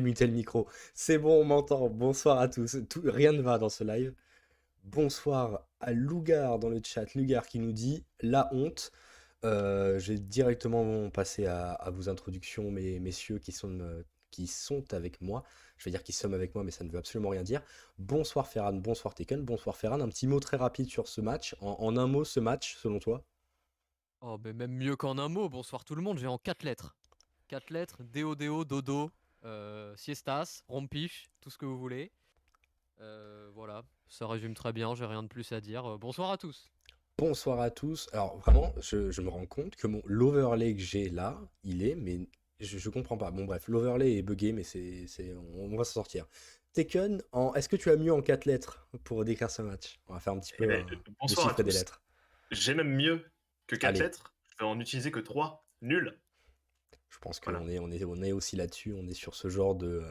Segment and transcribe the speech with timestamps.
[0.00, 0.66] muté le micro.
[0.92, 1.88] C'est bon, on m'entend.
[1.88, 2.76] Bonsoir à tous.
[3.04, 4.12] rien ne va dans ce live.
[4.82, 7.14] Bonsoir à Lugar dans le chat.
[7.14, 8.90] Lugar qui nous dit la honte.
[9.44, 15.20] Euh, J'ai directement passé à, vos introductions, mes messieurs qui sont, euh, qui sont avec
[15.20, 15.44] moi.
[15.76, 17.62] Je vais dire qu'ils sont avec moi, mais ça ne veut absolument rien dire.
[17.98, 20.00] Bonsoir Ferran, bonsoir Tekken, bonsoir Ferran.
[20.00, 21.54] Un petit mot très rapide sur ce match.
[21.60, 23.22] En, un mot, ce match, selon toi?
[24.22, 25.48] Oh, mais même mieux qu'en un mot.
[25.48, 26.18] Bonsoir tout le monde.
[26.18, 26.96] J'ai en quatre lettres.
[27.46, 28.02] Quatre lettres.
[28.02, 29.08] Dodo, euh,
[29.96, 32.12] siestas, rompiche, tout ce que vous voulez.
[33.00, 35.94] Euh, voilà, ça résume très bien, j'ai rien de plus à dire.
[35.94, 36.70] Euh, bonsoir à tous.
[37.18, 38.08] Bonsoir à tous.
[38.12, 42.28] Alors vraiment, je, me rends compte que mon l'overlay que j'ai là, il est, mais
[42.60, 43.30] je, je comprends pas.
[43.30, 46.26] Bon bref, l'overlay est buggé, mais c'est, c'est, on, va s'en sortir.
[46.72, 50.00] Taken, en, est-ce que tu as mieux en quatre lettres pour décrire ce match?
[50.08, 50.86] On va faire un petit peu eh ben,
[51.20, 52.02] bonsoir des lettres.
[52.50, 53.24] J'ai même mieux
[53.66, 54.34] que quatre lettres.
[54.50, 55.64] Je vais en utiliser que trois.
[55.82, 56.18] Nul.
[57.14, 59.76] Je pense qu'on est, on est, on est aussi là-dessus, on est sur ce genre
[59.76, 60.02] de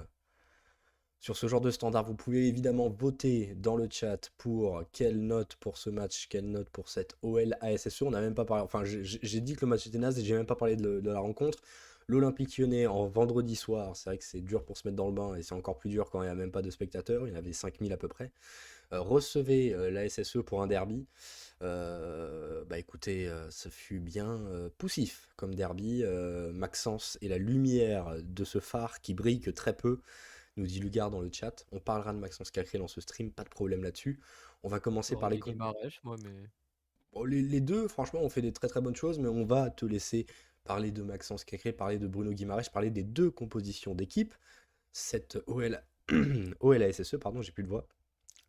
[1.19, 2.05] sur ce genre de standard.
[2.05, 6.69] Vous pouvez évidemment voter dans le chat pour quelle note pour ce match, quelle note
[6.69, 8.01] pour cette OL ASSE.
[8.01, 10.33] On n'a même pas parlé, enfin j'ai dit que le match était naze et j'ai
[10.33, 11.59] même pas parlé de, la rencontre.
[12.07, 15.13] L'Olympique lyonnais en vendredi soir, c'est vrai que c'est dur pour se mettre dans le
[15.13, 17.31] bain et c'est encore plus dur quand il n'y a même pas de spectateurs, il
[17.31, 18.31] y en avait 5000 à peu près.
[18.91, 21.07] Euh, recevez euh, la SSE pour un derby.
[21.61, 24.41] Euh, bah écoutez, ce fut bien
[24.77, 26.03] poussif comme derby.
[26.53, 30.01] Maxence est la lumière de ce phare qui brille que très peu,
[30.57, 31.65] nous dit Lugar dans le chat.
[31.71, 34.19] On parlera de Maxence Cacré dans ce stream, pas de problème là-dessus.
[34.63, 35.39] On va commencer par les...
[36.03, 37.25] moi, mais...
[37.25, 40.25] les, deux, franchement, on fait des très très bonnes choses, mais on va te laisser
[40.65, 44.33] parler de Maxence Cacré, parler de Bruno Guimaraes, parler des deux compositions d'équipe.
[44.91, 45.81] Cette OL...
[46.59, 47.87] OLASSE, pardon, j'ai plus de voix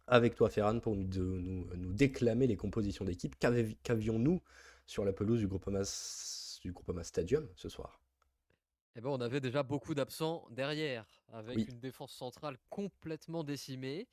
[0.07, 3.37] avec toi, Ferran, pour nous, nous, déclamer les compositions d'équipe.
[3.39, 4.43] Qu'avions-nous
[4.87, 8.01] sur la pelouse du Groupama, du Stadium ce soir?
[8.97, 14.07] Eh ben, on avait déjà beaucoup d'absents derrière, avec une défense centrale complètement décimée.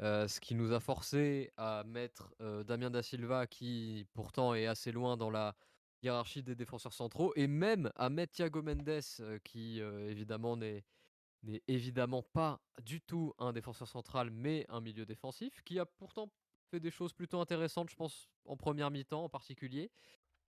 [0.00, 4.66] Euh, ce qui nous a forcé à mettre euh, Damien Da Silva, qui pourtant est
[4.66, 5.56] assez loin dans la
[6.02, 10.84] hiérarchie des défenseurs centraux, et même à mettre Thiago Mendes, euh, qui évidemment n'est
[11.42, 16.30] n'est évidemment pas du tout un défenseur central, mais un milieu défensif, qui a pourtant
[16.70, 19.90] fait des choses plutôt intéressantes, je pense, en première mi-temps en particulier.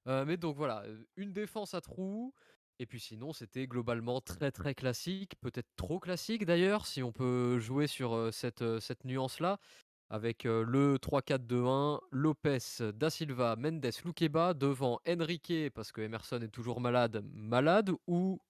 [0.06, 0.84] Euh, mais donc voilà,
[1.16, 2.34] une défense à trous.
[2.78, 7.58] Et puis sinon, c'était globalement très très classique, peut-être trop classique d'ailleurs, si on peut
[7.58, 9.58] jouer sur cette, cette nuance-là,
[10.08, 12.58] avec le 3-4-2-1, Lopez,
[12.94, 18.40] Da Silva, Mendes, Luqueba, devant Enrique, parce que Emerson est toujours malade, malade, ou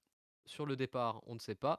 [0.50, 1.79] sur le départ, on ne sait pas.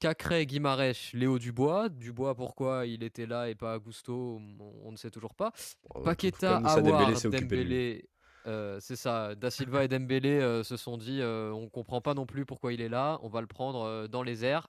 [0.00, 1.88] Cacré, Guimarèche, Léo Dubois.
[1.88, 4.40] Dubois, pourquoi il était là et pas Augusto,
[4.84, 5.52] on, ne sait toujours pas.
[5.94, 8.08] Oh, Paqueta, Awar, Dembélé.
[8.46, 12.14] Euh, c'est ça, Da Silva et Dembélé euh, se sont dit euh, on comprend pas
[12.14, 14.68] non plus pourquoi il est là, on va le prendre dans les airs.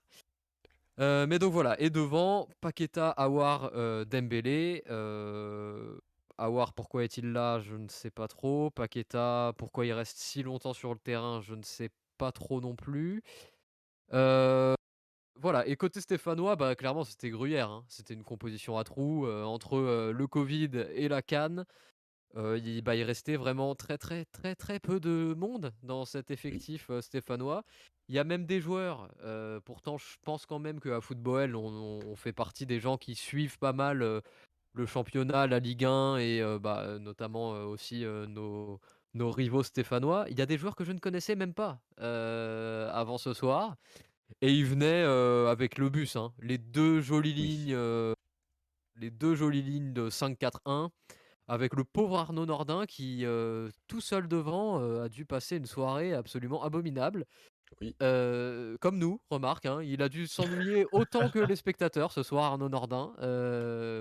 [0.97, 3.71] mais donc voilà, et devant, Paqueta, Awar,
[4.05, 4.83] Dembélé.
[6.39, 8.69] Awar, pourquoi est-il là Je ne sais pas trop.
[8.69, 12.75] Paqueta, pourquoi il reste si longtemps sur le terrain Je ne sais pas trop non
[12.75, 13.23] plus.
[14.11, 17.69] voilà, et côté stéphanois, bah, clairement, c'était gruyère.
[17.69, 17.85] Hein.
[17.87, 21.65] C'était une composition à trous entre le Covid et la Cannes.
[22.35, 26.89] il, bah, il restait vraiment très, très, très, très peu de monde dans cet effectif
[27.01, 27.63] stéphanois.
[28.09, 29.09] Il y a même des joueurs,
[29.65, 33.59] pourtant, je pense quand même qu'à Football, on, on, fait partie des gens qui suivent
[33.59, 34.23] pas mal
[34.77, 38.79] le championnat, la Ligue 1 et bah, notamment aussi nos
[39.17, 42.89] nos rivaux stéphanois, il y a des joueurs que je ne connaissais même pas euh,
[42.93, 43.75] avant ce soir.
[44.41, 46.33] Et ils venaient euh, avec le bus, hein.
[46.39, 48.13] les deux jolies lignes, euh,
[48.95, 50.89] les deux jolies lignes de 5-4-1,
[51.47, 53.25] avec le pauvre Arnaud Nordin qui,
[53.87, 57.25] tout seul devant, a dû passer une soirée absolument abominable.
[57.89, 59.81] comme nous, remarque, hein.
[59.81, 63.13] il a dû s'ennuyer autant que les spectateurs ce soir, Arnaud Nordin.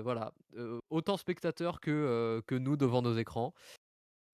[0.03, 0.33] voilà,
[0.89, 3.53] autant spectateurs que, que nous devant nos écrans.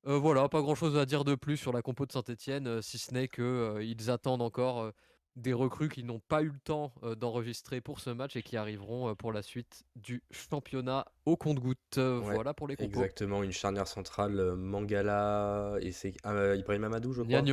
[0.06, 2.98] Euh, voilà, pas grand-chose à dire de plus sur la compo de Saint-Etienne, euh, si
[2.98, 4.92] ce n'est qu'ils euh, attendent encore
[5.36, 9.16] des recrues qui n'ont pas eu le temps d'enregistrer pour ce match et qui arriveront
[9.16, 11.98] pour la suite du championnat au compte-goutte.
[11.98, 13.00] voilà pour les compos.
[13.00, 17.44] Exactement, une charnière centrale Mangala et c'est Ibrahim Amadou, je crois?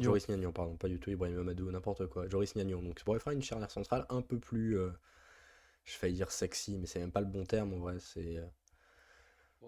[0.00, 2.28] Joris Nyagnon, pardon, pas du tout Ibrahim Amadou, n'importe quoi.
[2.28, 2.82] Joris Nyagnon.
[2.82, 4.76] Donc ça pourrait faire une charnière centrale un peu plus,
[5.84, 7.96] je vais dire sexy, mais c'est même pas le bon terme en vrai.
[8.00, 8.38] C'est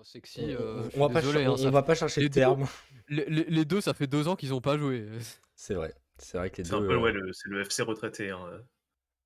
[0.02, 0.56] sexy.
[0.58, 2.66] on, euh, va pas, hein, va pas chercher le terme.
[3.08, 5.06] les, deux, ça fait deux ans qu'ils ont pas joué.
[5.54, 5.94] C'est vrai.
[6.18, 6.70] C'est vrai que les deux.
[6.70, 8.30] C'est un peu ouais, le, le, FC retraité.
[8.30, 8.62] Hein.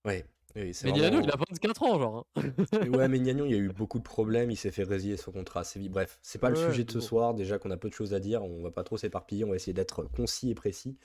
[0.04, 0.24] Ouais.
[0.56, 1.20] Oui, mais vraiment...
[1.20, 2.26] il a 24 ans, genre.
[2.36, 2.42] Hein.
[2.92, 4.52] ouais, mais Gnagnon, il y a eu beaucoup de problèmes.
[4.52, 5.90] Il s'est fait résilier son contrat assez vite.
[5.90, 7.34] Bref, c'est pas le sujet de ce soir.
[7.34, 9.44] Déjà qu'on a peu de choses à dire, on va pas trop s'éparpiller.
[9.44, 10.96] On va essayer d'être concis et précis.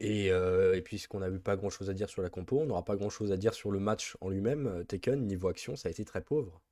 [0.00, 2.96] Et, euh, puisqu'on n'a pas grand chose à dire sur la compo, on n'aura pas
[2.96, 4.84] grand chose à dire sur le match en lui-même.
[4.86, 6.62] Tekken, niveau action, ça a été très pauvre.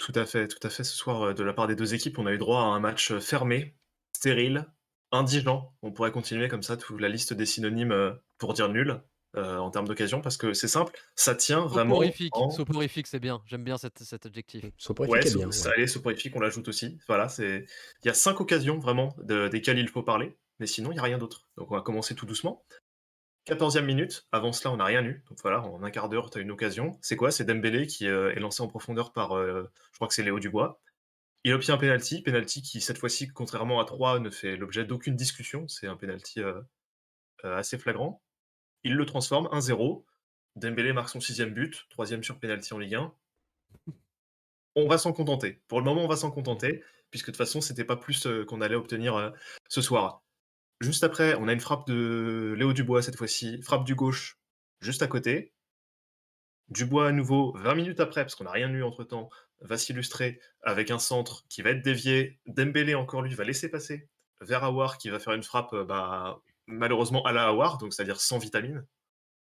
[0.00, 0.82] Tout à fait, tout à fait.
[0.82, 3.12] Ce soir, de la part des deux équipes, on a eu droit à un match
[3.18, 3.76] fermé,
[4.12, 4.66] stérile,
[5.12, 5.74] indigent.
[5.82, 9.02] On pourrait continuer comme ça toute la liste des synonymes pour dire nul.
[9.36, 11.94] Euh, en termes d'occasion parce que c'est simple, ça tient vraiment.
[11.94, 14.64] Soporifique, soporifique c'est bien, j'aime bien cet, cet adjectif.
[14.76, 15.52] Soporifique, ouais, bien.
[15.52, 16.98] Ça, allez, soporifique, on l'ajoute aussi.
[17.06, 17.64] Voilà, c'est.
[18.02, 21.04] Il y a cinq occasions vraiment desquelles il faut parler, mais sinon il n'y a
[21.04, 21.46] rien d'autre.
[21.56, 22.64] Donc on va commencer tout doucement.
[23.50, 25.22] 14e minute, avant cela on n'a rien eu.
[25.28, 26.98] Donc voilà, en un quart d'heure, tu as une occasion.
[27.02, 27.30] C'est quoi?
[27.30, 30.38] C'est Dembélé qui euh, est lancé en profondeur par, euh, je crois que c'est Léo
[30.38, 30.80] Dubois.
[31.44, 35.16] Il obtient un penalty, penalty qui cette fois-ci, contrairement à 3, ne fait l'objet d'aucune
[35.16, 35.68] discussion.
[35.68, 36.40] C'est un penalty
[37.42, 38.22] assez flagrant.
[38.84, 40.04] Il le transforme 1-0.
[40.56, 43.14] Dembélé marque son sixième but, troisième sur pénalty en Ligue 1.
[44.76, 45.60] On va s'en contenter.
[45.68, 48.44] Pour le moment, on va s'en contenter, puisque de toute façon, c'était pas plus euh,
[48.44, 49.30] qu'on allait obtenir euh,
[49.68, 50.22] ce soir.
[50.80, 54.38] Juste après, on a une frappe de Léo Dubois cette fois-ci, frappe du gauche
[54.80, 55.52] juste à côté.
[56.68, 59.28] Dubois à nouveau, 20 minutes après, parce qu'on n'a rien eu entre temps,
[59.60, 62.38] va s'illustrer avec un centre qui va être dévié.
[62.46, 64.08] Dembélé, encore lui, va laisser passer
[64.40, 68.20] vers Awar qui va faire une frappe euh, bah, malheureusement à la Howard, donc c'est-à-dire
[68.20, 68.86] sans vitamine,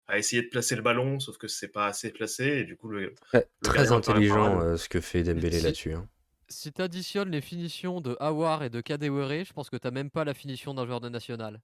[0.07, 2.89] a essayé de placer le ballon, sauf que c'est pas assez placé, et du coup
[2.89, 3.15] le.
[3.63, 5.95] Très, intelligent euh, ce que fait Dembélé là-dessus.
[5.95, 6.07] Hein.
[6.49, 10.11] Si tu additionnes les finitions de Awar et de Kadewere, je pense que t'as même
[10.11, 11.61] pas la finition d'un joueur de national.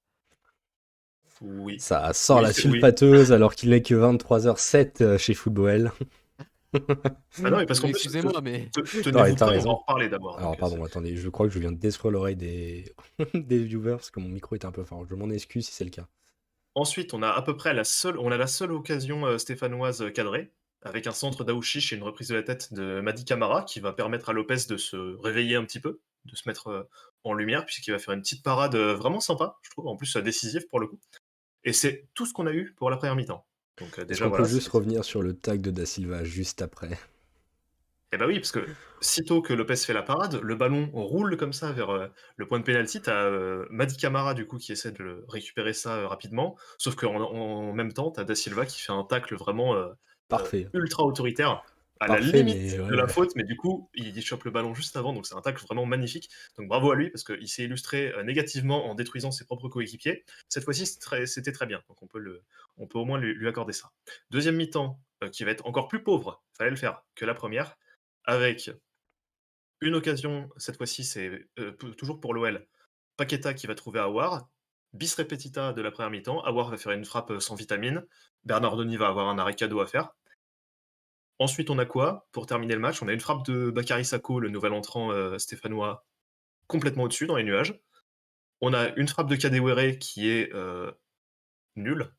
[1.41, 1.79] Oui.
[1.79, 5.93] Ça sort la sulfateuse alors qu'il n'est que 23h07 euh, chez Football.
[6.75, 6.79] ah
[7.51, 8.69] non, mais parce qu'en excusez-moi, mais.
[8.73, 10.39] Tenez-vous on va en reparler d'abord.
[10.39, 12.93] Alors, pardon, attendez, je crois que je viens de détruire l'oreille des...
[13.35, 15.07] des viewers parce que mon micro est un peu fort.
[15.09, 16.07] Je m'en excuse si c'est le cas.
[16.75, 20.03] Ensuite, on a à peu près la seule, on a la seule occasion euh, stéphanoise
[20.03, 23.63] euh, cadrée, avec un centre d'Aouchiche et une reprise de la tête de Madi Camara,
[23.65, 26.89] qui va permettre à Lopez de se réveiller un petit peu, de se mettre euh,
[27.25, 30.67] en lumière, puisqu'il va faire une petite parade vraiment sympa, je trouve, en plus décisive
[30.69, 30.99] pour le coup.
[31.65, 33.45] Et c'est tout ce qu'on a eu pour la première mi-temps.
[33.79, 36.99] Donc, euh, déjà, on peut juste revenir sur le tag de Da Silva juste après?
[38.13, 38.67] Eh bah oui, parce que
[39.01, 42.59] sitôt que Lopez fait la parade, le ballon roule comme ça vers euh, le point
[42.59, 43.01] de pénalty.
[43.01, 47.73] T'as euh, Madi Camara du coup qui essaie de récupérer ça rapidement, sauf qu'en en
[47.73, 49.77] même temps, t'as Da Silva qui fait un tacle vraiment
[50.31, 50.69] Parfait.
[50.73, 51.63] ultra autoritaire
[52.01, 55.13] à la limite de la faute, mais du coup, il chope le ballon juste avant,
[55.13, 56.31] donc c'est un tacle vraiment magnifique.
[56.57, 60.25] Donc bravo à lui, parce qu'il s'est illustré euh, négativement en détruisant ses propres coéquipiers.
[60.49, 62.43] Cette fois-ci, c'était très, bien, donc on peut, le,
[62.79, 63.93] on peut au moins lui, accorder ça.
[64.31, 67.77] Deuxième mi-temps, euh, qui va être encore plus pauvre, fallait le faire, que la première,
[68.25, 68.71] avec
[69.83, 72.67] une occasion, cette fois-ci, c'est euh, toujours pour l'OL,
[73.19, 74.49] Paqueta qui va trouver Awar,
[74.95, 78.07] bis repetita de la première mi-temps, Awar va faire une frappe sans vitamine,
[78.45, 80.15] Bernard Denis va avoir un arrêt cadeau à faire,
[81.41, 84.41] Ensuite, on a quoi Pour terminer le match, on a une frappe de Bakary Sako,
[84.41, 86.07] le nouvel entrant euh, stéphanois,
[86.67, 87.81] complètement au-dessus, dans les nuages.
[88.61, 90.93] On a une frappe de Kadewere qui est euh,
[91.77, 92.13] nulle,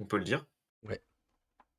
[0.00, 0.44] on peut le dire.
[0.82, 1.02] Ouais.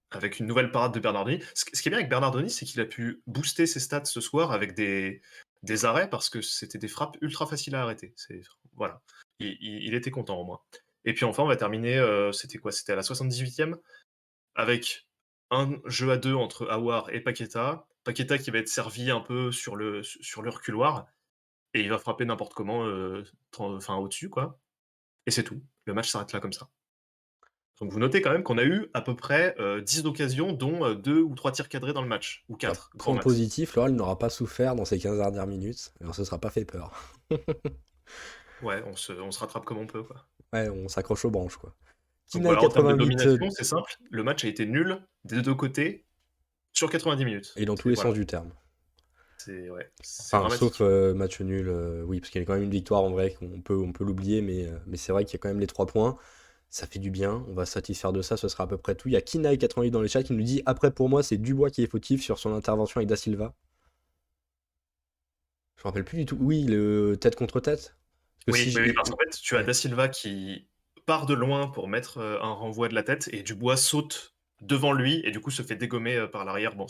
[0.09, 1.43] Avec une nouvelle parade de Bernardoni.
[1.53, 4.51] Ce, qui est bien avec Bernardoni, c'est qu'il a pu booster ses stats ce soir
[4.51, 5.21] avec des,
[5.61, 8.15] des arrêts parce que c'était des frappes ultra faciles à arrêter.
[8.73, 9.03] Voilà.
[9.37, 10.61] Il, était content au moins.
[11.05, 12.71] Et puis enfin, on va terminer, euh, c'était quoi?
[12.71, 13.75] C'était à la 78e
[14.55, 15.07] avec
[15.51, 17.87] un jeu à deux entre Awar et Paqueta.
[18.03, 21.07] Paqueta qui va être servi un peu sur le, sur le reculoir
[21.73, 23.23] et il va frapper n'importe comment, euh,
[23.57, 24.59] enfin au-dessus, quoi.
[25.25, 25.61] Et c'est tout.
[25.85, 26.69] Le match s'arrête là comme ça.
[27.79, 30.83] Donc vous notez quand même qu'on a eu à peu près 10 euh, occasions, dont
[30.83, 32.91] euh, deux ou trois tirs cadrés dans le match, ou 4.
[32.97, 36.39] Point positif, Laurel n'aura pas souffert dans ces 15 dernières minutes, et on se sera
[36.39, 36.91] pas fait peur.
[38.63, 40.25] ouais, on se, on se rattrape comme on peut, quoi.
[40.51, 41.73] Ouais, on s'accroche aux branches, quoi.
[42.35, 43.91] Domination, c'est simple.
[44.09, 46.05] Le match a été nul des deux côtés
[46.73, 47.53] sur 90 minutes.
[47.55, 48.51] Et dans tous les sens du terme.
[49.37, 52.71] C'est ouais, sauf euh, match nul, euh, oui, parce qu'il y a quand même une
[52.71, 55.35] victoire en vrai, on peut, on peut l'oublier, mais, euh, mais c'est vrai qu'il y
[55.37, 56.17] a quand même les trois points.
[56.69, 59.07] Ça fait du bien, on va satisfaire de ça, ce sera à peu près tout.
[59.07, 61.69] Il y a Kinaï88 dans le chat qui nous dit Après, pour moi, c'est Dubois
[61.69, 63.55] qui est fautif sur son intervention avec Da Silva.
[65.77, 66.37] Je me rappelle plus du tout.
[66.39, 67.95] Oui, le tête contre tête.
[68.49, 70.67] oui, parce qu'en fait, tu as Da Silva qui
[71.09, 75.21] part de loin pour mettre un renvoi de la tête et Dubois saute devant lui
[75.25, 76.75] et du coup se fait dégommer euh, par l'arrière.
[76.75, 76.85] Bon,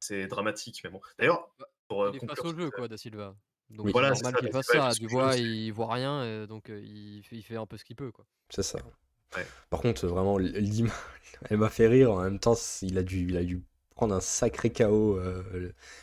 [0.00, 1.00] c'est dramatique, mais bon.
[1.20, 3.36] D'ailleurs, bah, pour euh, il est face au jeu, quoi, Da Silva.
[3.70, 4.90] Donc voilà, c'est normal qu'il fasse ça.
[4.98, 8.10] Du voit, il voit rien, euh, donc il, il, fait un peu ce qu'il peut,
[8.10, 8.24] quoi.
[8.48, 8.80] C'est ça.
[9.70, 10.92] Par contre, vraiment, l'image,
[11.48, 12.10] elle m'a fait rire.
[12.10, 13.62] En même temps, il a dû, il a dû
[13.94, 15.20] prendre un sacré chaos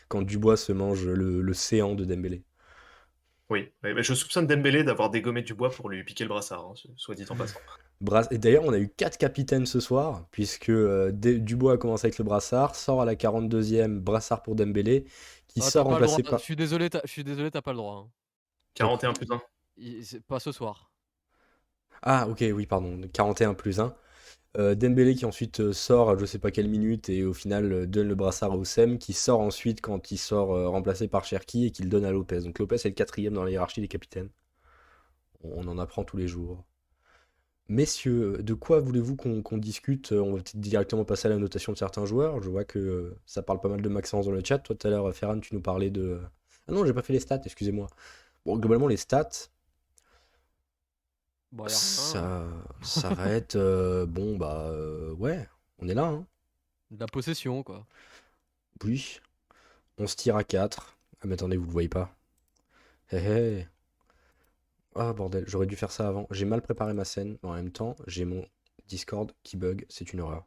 [0.08, 2.44] quand Dubois se mange le, le séant de Dembélé.
[3.50, 7.16] Oui, mais je soupçonne Dembélé d'avoir dégommé Dubois pour lui piquer le brassard, hein, soit
[7.16, 7.60] dit en passant.
[8.30, 12.18] Et d'ailleurs, on a eu quatre capitaines ce soir, puisque euh, Dubois a commencé avec
[12.18, 15.06] le brassard, sort à la 42e, brassard pour Dembélé,
[15.48, 16.40] qui ah, sort remplacé par.
[16.40, 18.10] Je suis désolé, je suis désolé, t'as pas le droit.
[18.74, 19.14] 41 hein.
[19.14, 20.20] plus 1.
[20.28, 20.92] Pas ce soir.
[22.02, 23.00] Ah, ok, oui, pardon.
[23.14, 23.96] 41 plus 1.
[24.58, 27.72] Euh, Dembélé qui ensuite euh, sort à je sais pas quelle minute et au final
[27.72, 31.66] euh, donne le brassard à Oussem, qui sort ensuite quand il sort remplacé par Cherki
[31.66, 32.42] et qu'il donne à Lopez.
[32.42, 34.30] Donc Lopez est le quatrième dans la hiérarchie des capitaines.
[35.44, 36.64] On en apprend tous les jours.
[37.70, 40.12] Messieurs, de quoi voulez-vous qu'on discute?
[40.14, 42.42] On va peut-être directement passer à la notation de certains joueurs.
[42.42, 44.60] Je vois que ça parle pas mal de Maxence dans le chat.
[44.60, 46.20] Toi tout à l'heure, Ferran, tu nous parlais de...
[46.68, 47.88] Ah non, j'ai pas fait les stats, excusez-moi.
[48.46, 49.50] Bon, globalement, les stats,
[51.58, 52.48] Bon, ça,
[52.84, 55.50] ça va être euh, bon bah euh, ouais,
[55.80, 56.06] on est là.
[56.06, 56.28] Hein.
[56.92, 57.88] De la possession, quoi.
[58.84, 59.20] Oui,
[59.98, 61.00] on se tire à 4.
[61.20, 62.16] Ah mais attendez, vous le voyez pas.
[63.12, 63.68] Hé hé.
[64.94, 66.28] Ah bordel, j'aurais dû faire ça avant.
[66.30, 68.46] J'ai mal préparé ma scène, en même temps, j'ai mon
[68.88, 70.46] Discord qui bug, c'est une horreur.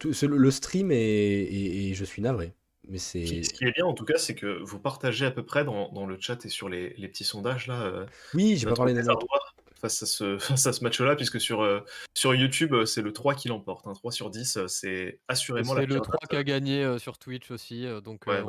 [0.00, 2.52] Tout, le, stream est, et je suis navré.
[2.88, 3.44] Mais c'est...
[3.44, 5.92] Ce qui est bien en tout cas, c'est que vous partagez à peu près dans,
[5.92, 7.82] dans le chat et sur les, les petits sondages là.
[7.82, 9.24] Euh, oui, j'ai pas parlé des notes
[9.80, 11.80] face à ce, face à ce match-là, puisque sur, euh,
[12.14, 13.86] sur YouTube, euh, c'est le 3 qui l'emporte.
[13.86, 17.18] Un 3 sur 10, euh, c'est assurément la C'est le 3 qui a gagné sur
[17.18, 17.86] Twitch aussi.
[18.04, 18.44] donc bah,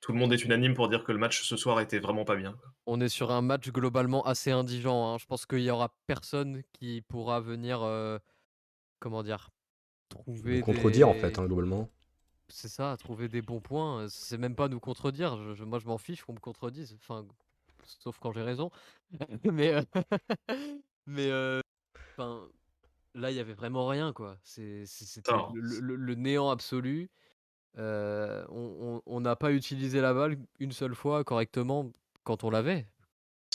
[0.00, 2.36] Tout le monde est unanime pour dire que le match ce soir était vraiment pas
[2.36, 2.56] bien.
[2.86, 5.12] on est sur un match globalement assez indigent.
[5.14, 5.18] hein.
[5.18, 7.80] Je pense qu'il y aura personne qui pourra venir,
[8.98, 9.50] comment dire,
[10.08, 11.88] trouver contredire en fait, hein, globalement.
[12.48, 14.06] C'est ça, trouver des bons points.
[14.08, 15.36] C'est même pas nous contredire.
[15.36, 16.96] moi, je m'en fiche qu'on me contredise.
[17.00, 17.24] Enfin,
[17.98, 18.70] sauf quand j'ai raison.
[19.44, 19.82] mais euh,
[21.06, 21.60] mais euh,
[22.12, 22.48] enfin,
[23.14, 24.36] là, il y avait vraiment rien, quoi.
[24.44, 27.10] c'était le, néant absolu.
[27.78, 31.92] Euh, on n'a pas utilisé la balle une seule fois correctement
[32.24, 32.86] quand on l'avait.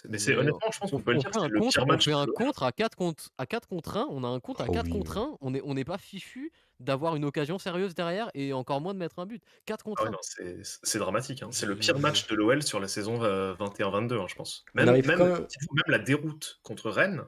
[0.10, 2.08] Mais c'est honnêtement, je pense qu'on peut le dire, c'est le pire match.
[2.08, 4.08] On fait un contre à 4 contre, à 4 contre 1.
[4.10, 5.38] On a un contre à 4 contre 1.
[5.42, 9.00] On n'est on est pas fichu d'avoir une occasion sérieuse derrière et encore moins de
[9.00, 9.44] mettre un but.
[9.65, 10.12] 4 contre 1.
[10.12, 11.44] Ah c'est dramatique.
[11.44, 11.50] Hein.
[11.51, 14.65] C'est le pire match de l'OL sur la saison 21-22, euh, hein, je pense.
[14.74, 15.48] Même, même,
[15.88, 17.24] la déroute contre Rennes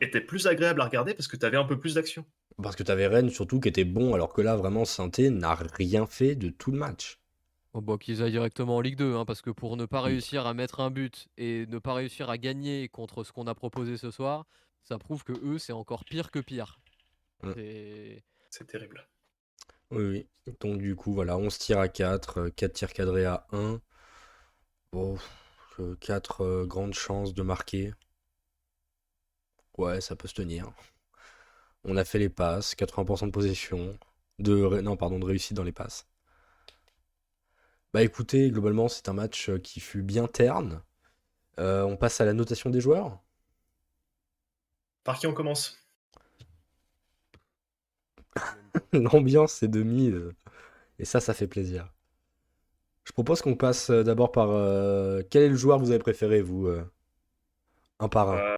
[0.00, 2.24] était plus agréable à regarder parce que tu avais un peu plus d'action.
[2.62, 5.54] Parce que tu avais Rennes surtout qui était bon, alors que là, vraiment, Sainté n'a
[5.54, 7.18] rien fait de tout le match.
[7.74, 10.46] Oh bah, qu'ils aillent directement en Ligue 2, hein, parce que pour ne pas réussir
[10.46, 13.98] à mettre un but et ne pas réussir à gagner contre ce qu'on a proposé
[13.98, 14.46] ce soir,
[14.82, 16.78] ça prouve que eux, c'est encore pire que pire.
[18.56, 19.06] C'est terrible.
[19.90, 20.04] Oui,
[20.46, 20.54] oui.
[20.60, 23.82] Donc du coup, voilà, on se tire à 4, 4 euh, tirs cadrés à 1.
[24.92, 25.18] Bon,
[26.00, 27.92] 4 euh, grandes chances de marquer.
[29.76, 30.72] Ouais, ça peut se tenir.
[31.84, 33.98] On a fait les passes, 80% de possession.
[34.38, 36.06] De, non, pardon, de réussite dans les passes.
[37.92, 40.82] Bah écoutez, globalement, c'est un match euh, qui fut bien terne.
[41.58, 43.20] Euh, on passe à la notation des joueurs.
[45.04, 45.85] Par qui on commence?
[48.92, 50.20] L'ambiance est de mise.
[50.98, 51.92] Et ça, ça fait plaisir.
[53.04, 54.48] Je propose qu'on passe euh, d'abord par.
[55.30, 56.68] quel est le joueur que vous avez préféré, vous
[57.98, 58.56] Un par un?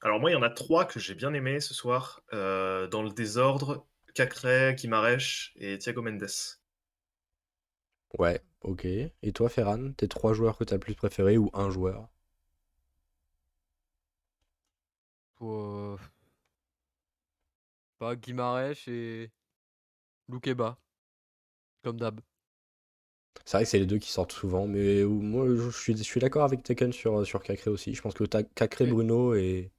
[0.00, 2.22] alors moi, il y en a trois que j'ai bien aimé ce soir.
[2.32, 6.26] dans le désordre, Cacré, Kimarèche et Thiago Mendes.
[8.18, 8.84] Ouais, ok.
[8.84, 12.10] Et toi, Ferran, tes trois joueurs que t'as le plus préférés ou un joueur?
[17.98, 19.30] Pas Guimarèche et
[20.28, 20.78] Loukeba,
[21.82, 22.20] comme d'hab.
[23.44, 26.20] C'est vrai que c'est les deux qui sortent souvent, mais moi je suis, je suis
[26.20, 27.94] d'accord avec Tekken sur, sur Cacré aussi.
[27.94, 29.70] Je pense que Cacré, Bruno et,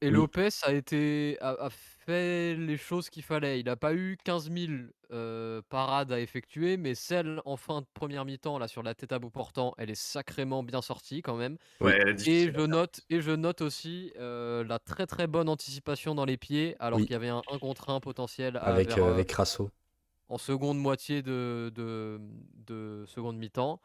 [0.00, 3.60] et Lopez a été a, fait les choses qu'il fallait.
[3.60, 4.72] Il n'a pas eu 15 000
[5.14, 9.12] euh, parades à effectuer, mais celle en fin de première mi-temps là sur la tête
[9.12, 11.56] à bout portant, elle est sacrément bien sortie quand même.
[11.80, 12.16] et
[12.52, 16.74] je note et je note aussi euh, la très très bonne anticipation dans les pieds,
[16.80, 19.70] alors qu'il y avait un 1 contre 1 potentiel avec euh, avec Crasso
[20.28, 23.80] en seconde moitié de, de, seconde mi-temps.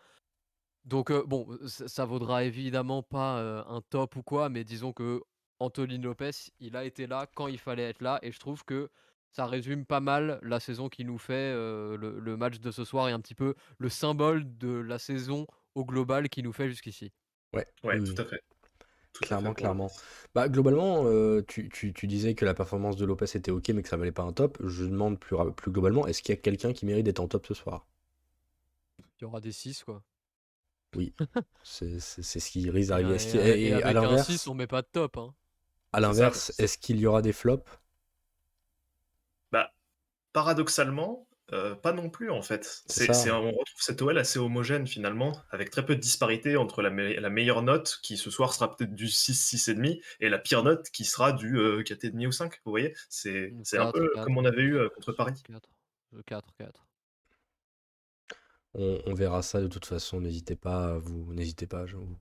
[0.86, 5.21] Donc bon, ça, vaudra évidemment pas un top ou quoi, mais disons que
[5.59, 8.89] Anthony Lopez, il a été là quand il fallait être là et je trouve que
[9.31, 13.09] ça résume pas mal la saison qui nous fait euh, le, match de ce soir
[13.09, 17.12] et un petit peu le symbole de la saison au global qui nous fait jusqu'ici.
[17.53, 18.41] Ouais, ouais tout à fait.
[19.13, 19.91] clairement, clairement.
[20.34, 23.97] Bah, globalement, euh, tu, disais que la performance de Lopez était ok, mais que ça
[23.97, 24.58] valait pas un top.
[24.65, 27.45] Je demande plus, plus globalement, est-ce qu'il y a quelqu'un qui mérite d'être en top
[27.45, 27.86] ce soir?
[29.19, 30.01] Il y aura des 6, quoi.
[30.95, 31.13] Oui,
[31.63, 33.17] c'est ce qui risque d'arriver.
[33.36, 35.17] Et, à l'inverse, 6, on met pas de top.
[35.17, 35.36] Hein.
[35.93, 37.69] À l'inverse, est-ce qu'il y aura des flops?
[40.33, 42.83] Paradoxalement, euh, pas non plus en fait.
[42.87, 46.89] C'est, on retrouve cette OL assez homogène finalement, avec très peu de disparité entre la,
[46.91, 51.05] meilleure note, qui ce soir sera peut-être du 6, 6,5, et la pire note qui
[51.05, 52.61] sera du euh, 4,5 ou 5.
[52.65, 55.41] Vous voyez C'est, un peu comme on avait eu euh, contre Paris.
[55.47, 55.69] 4,
[56.25, 56.85] 4, 4.
[58.75, 62.19] On, verra ça de toute façon, n'hésitez pas, vous n'hésitez pas, vous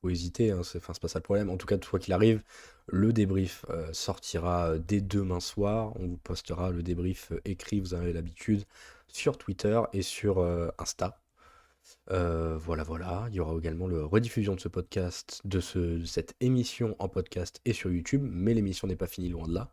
[0.00, 1.48] faut hésiter, hein, c'est, enfin, c'est pas ça le problème.
[1.48, 2.42] En tout cas, fois qu'il arrive,
[2.88, 5.92] le débrief sortira dès demain soir.
[5.96, 8.64] On vous postera le débrief écrit, vous avez l'habitude,
[9.08, 10.40] sur Twitter et sur
[10.78, 11.20] Insta.
[12.08, 13.26] voilà, voilà.
[13.30, 17.08] Il y aura également le rediffusion de ce podcast, de, ce, de cette émission en
[17.08, 19.70] podcast et sur YouTube, mais l'émission n'est pas finie loin de là.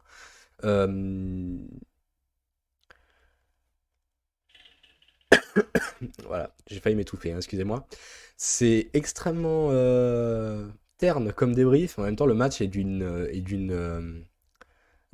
[6.27, 7.87] voilà, j'ai failli m'étouffer, hein, excusez-moi.
[8.37, 11.99] C'est extrêmement euh, terne comme débrief.
[11.99, 14.21] En même temps, le match est d'une euh, d'une euh,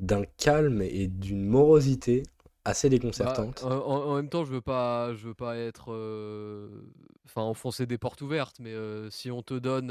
[0.00, 2.22] d'un calme et d'une morosité
[2.64, 3.64] assez bah, déconcertante.
[3.64, 5.90] en, même temps, je veux pas, je veux pas être,
[7.24, 8.74] enfin, enfoncer des portes ouvertes, mais
[9.10, 9.88] si on te donne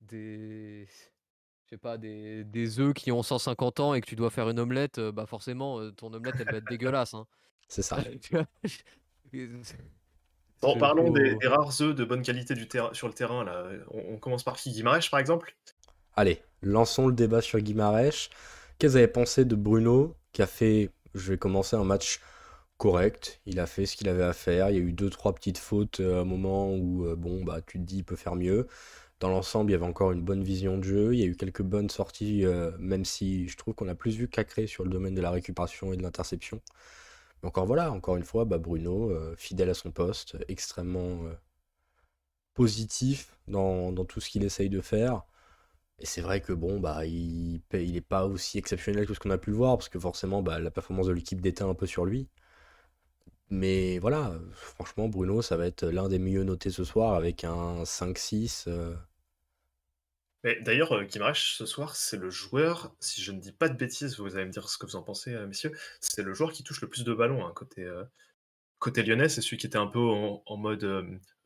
[0.00, 4.30] des, je sais pas, des, des œufs qui ont 150 ans et que tu dois
[4.30, 7.14] faire une omelette, bah forcément, ton omelette, elle va être dégueulasse.
[7.14, 7.26] Hein.
[7.68, 7.98] C'est ça.
[10.62, 13.44] Bon, parlons des, rares œufs de bonne qualité du sur le terrain.
[13.44, 13.64] Là.
[13.90, 15.54] On, commence par qui Guimarèche, par exemple
[16.16, 18.28] Allez, lançons le débat sur Guimarèche.
[18.78, 22.20] Qu'est-ce que vous avez pensé de Bruno, qui a fait, je vais commencer un match
[22.76, 23.40] correct?
[23.46, 24.70] Il a fait ce qu'il avait à faire.
[24.70, 27.42] Il y a eu deux, trois petites fautes euh, à un moment où, euh, bon,
[27.42, 28.66] bah, tu te dis, il peut faire mieux.
[29.20, 31.14] Dans l'ensemble, il y avait encore une bonne vision de jeu.
[31.14, 34.16] Il y a eu quelques bonnes sorties, euh, même si je trouve qu'on a plus
[34.16, 36.60] vu Cacré sur le domaine de la récupération et de l'interception
[37.42, 41.34] encore voilà, encore une fois, bah, Bruno, euh, fidèle à son poste, extrêmement euh,
[42.54, 45.22] positif dans, tout ce qu'il essaye de faire.
[45.98, 49.38] Et c'est vrai que bon, bah, il n'est pas aussi exceptionnel que ce qu'on a
[49.38, 52.04] pu le voir, parce que forcément, bah, la performance de l'équipe déteint un peu sur
[52.06, 52.28] lui.
[53.50, 57.84] Mais voilà, franchement, Bruno, ça va être l'un des mieux notés ce soir avec un
[57.84, 58.68] 5-6.
[60.42, 64.36] D'ailleurs, euh, ce soir, c'est le joueur, si je ne dis pas de bêtises, vous
[64.36, 66.80] allez me dire ce que vous en pensez, euh, messieurs, c'est le joueur qui touche
[66.80, 68.04] le plus de ballons hein, côté, euh,
[69.04, 69.28] lyonnais.
[69.28, 70.84] C'est celui qui était un peu en, mode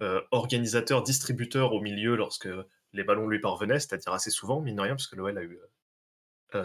[0.00, 2.48] euh, organisateur, distributeur au milieu lorsque
[2.92, 5.58] les ballons lui parvenaient, c'est-à-dire assez souvent, mine de rien, parce que l'OL a eu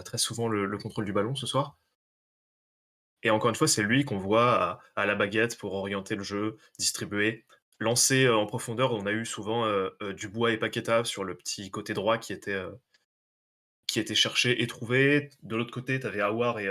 [0.06, 1.80] très souvent le, contrôle du ballon ce soir.
[3.24, 6.58] Et encore une fois, c'est lui qu'on voit à, la baguette pour orienter le jeu,
[6.78, 7.46] distribuer.
[7.80, 9.66] Lancé en profondeur, on a eu souvent
[10.12, 12.62] Dubois et Paqueta sur le petit côté droit qui était,
[13.88, 15.30] qui était cherché et trouvé.
[15.44, 16.70] De l'autre côté, tu avais et,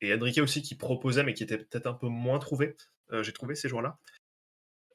[0.00, 2.76] et Enrique aussi qui proposaient, mais qui étaient peut-être un peu moins trouvés.
[3.22, 3.98] J'ai trouvé ces jours-là.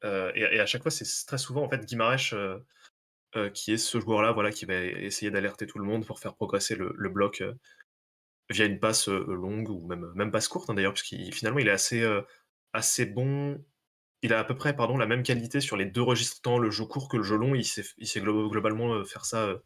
[0.04, 2.34] Et, à chaque fois, c'est très souvent en fait Guimarèche
[3.54, 6.76] qui est ce joueur-là, voilà, qui va essayer d'alerter tout le monde pour faire progresser
[6.76, 7.44] le, bloc
[8.50, 11.68] via une passe longue ou même, même passe courte hein, d'ailleurs, parce qu'il finalement il
[11.68, 12.08] est assez,
[12.72, 13.62] assez bon
[14.24, 16.86] il a à peu près la même qualité sur les deux registres, tant le jeu
[16.86, 17.54] court que le jeu long.
[17.56, 17.84] Il sait,
[18.22, 19.58] globalement euh, faire ça euh,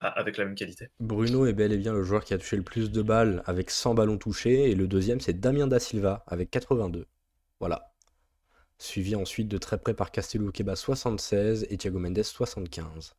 [0.00, 0.88] avec la même qualité.
[1.00, 3.70] Bruno est bel et bien le joueur qui a touché le plus de balles avec
[3.70, 4.70] 100 ballons touchés.
[4.70, 7.06] Et le deuxième, c'est Damien Da Silva avec 82.
[7.60, 7.92] Voilà.
[8.78, 13.14] Suivi ensuite de très près par Castello Keba 76 et Thiago Mendes 75.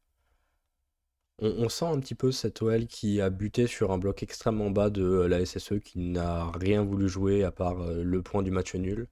[1.40, 4.90] On, sent un petit peu cette OL qui a buté sur un bloc extrêmement bas
[4.90, 8.74] de la SSE qui n'a rien voulu jouer à part euh, le point du match
[8.74, 9.08] nul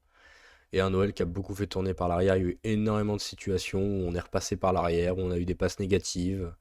[0.76, 2.36] et un Noël qui a beaucoup fait tourner par l'arrière.
[2.36, 5.32] Il y a eu énormément de situations où on est repassé par l'arrière, où on
[5.32, 6.54] a eu des passes négatives.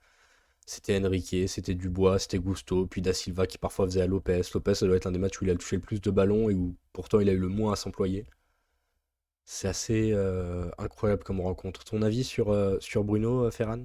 [0.67, 4.43] C'était Enrique, c'était Dubois, c'était Gusto, puis Da Silva qui parfois faisait à Lopez.
[4.55, 6.49] Lopez, ça doit être un des matchs où il a touché le plus de ballons
[6.49, 8.25] et où pourtant il a eu le moins à s'employer.
[9.45, 11.83] C'est assez euh, incroyable comme rencontre.
[11.85, 13.85] Ton avis sur, euh, sur Bruno, euh, Ferran?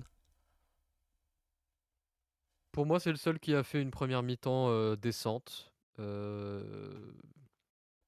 [2.71, 5.73] Pour moi, c'est le seul qui a fait une première mi-temps décente.
[5.97, 6.03] Il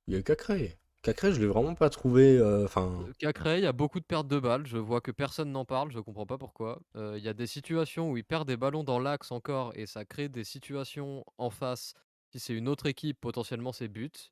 [0.07, 0.80] y a eu Cacré.
[1.01, 2.37] Cacré, je l'ai vraiment pas trouvé.
[2.37, 4.67] Euh, enfin, Cacré, il y a beaucoup de pertes de balles.
[4.67, 5.91] Je vois que personne n'en parle.
[5.91, 6.79] Je comprends pas pourquoi.
[6.95, 9.87] Euh, il y a des situations où il perd des ballons dans l'axe encore et
[9.87, 11.95] ça crée des situations en face.
[12.31, 14.31] Si c'est une autre équipe, potentiellement c'est but.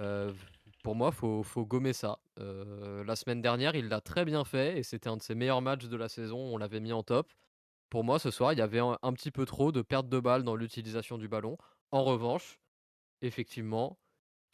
[0.00, 0.32] Euh,
[0.82, 2.20] pour moi, faut, faut gommer ça.
[2.38, 5.86] la semaine dernière, il l'a très bien fait et c'était un de ses meilleurs matchs
[5.86, 6.38] de la saison.
[6.38, 7.32] On l'avait mis en top.
[7.90, 10.42] Pour moi, ce soir, il y avait un petit peu trop de pertes de balles
[10.42, 11.58] dans l'utilisation du ballon.
[11.90, 12.60] En revanche,
[13.20, 13.98] effectivement,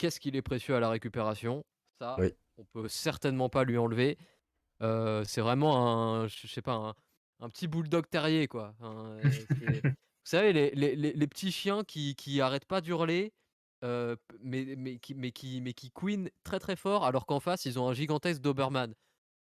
[0.03, 1.63] qu'est-ce qu'il est précieux à la récupération?
[2.01, 2.17] Ça,
[2.57, 4.17] on peut certainement pas lui enlever.
[4.81, 6.93] Euh, c'est vraiment un, je sais pas,
[7.39, 8.75] un, petit bulldog terrier, quoi.
[8.81, 9.21] Euh,
[9.85, 9.91] vous
[10.25, 13.31] savez, les, petits chiens qui, qui arrêtent pas d'hurler,
[13.85, 17.63] euh, mais, mais, qui, mais, qui, mais qui queen très très fort, alors qu'en face,
[17.63, 18.93] ils ont un gigantesque Doberman.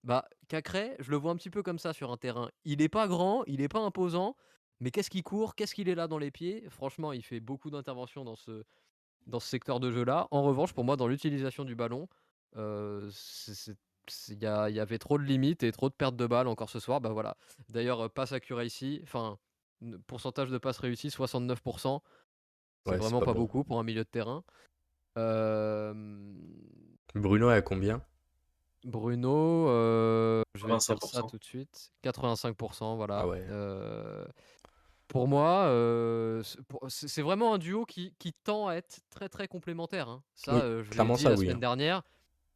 [0.05, 2.51] Bah, Cacré, je le vois un petit peu comme ça sur un terrain.
[2.65, 4.37] Il est pas grand, il est pas imposant,
[4.81, 6.65] mais qu'est-ce qu'il court, qu'est-ce qu'il est là dans les pieds?
[6.71, 8.65] Franchement, il fait beaucoup d'interventions dans ce,
[9.27, 10.29] dans ce secteur de jeu-là.
[10.31, 12.09] En revanche, pour moi, dans l'utilisation du ballon,
[12.57, 13.13] il
[14.41, 17.01] y, avait trop de limites et trop de pertes de balles encore ce soir.
[17.01, 17.37] Bah voilà.
[17.69, 19.39] D'ailleurs, passe accuracy, enfin,
[20.07, 22.01] pourcentage de passes réussies, 69%.
[22.87, 24.45] C'est vraiment pas, beaucoup pour un milieu de terrain.
[27.15, 28.03] Bruno est à combien?
[28.85, 29.67] Bruno,
[30.55, 31.93] je vais dire ça tout de suite.
[32.05, 33.21] 85%, voilà.
[33.21, 33.45] Ah ouais.
[35.09, 35.71] Pour moi,
[36.89, 38.13] c'est vraiment un duo qui,
[38.45, 40.09] tend à être très très complémentaire.
[40.09, 40.23] Hein.
[40.35, 41.59] Ça, je l'ai dit la semaine hein.
[41.59, 42.03] dernière.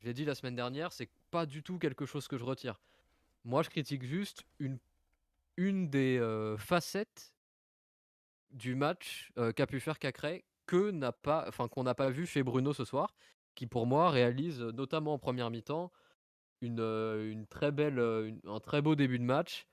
[0.00, 2.80] Je l'ai dit la semaine dernière, c'est pas du tout quelque chose que je retire.
[3.44, 4.78] Moi, je critique juste une,
[5.56, 6.20] une des
[6.58, 7.32] facettes
[8.50, 12.42] du match qu'a pu faire Cacré que n'a pas, enfin qu'on n'a pas vu chez
[12.42, 13.14] Bruno ce soir,
[13.54, 15.90] qui pour moi réalise notamment en première mi-temps
[16.60, 17.98] une, une très belle,
[18.46, 19.66] un très beau début de match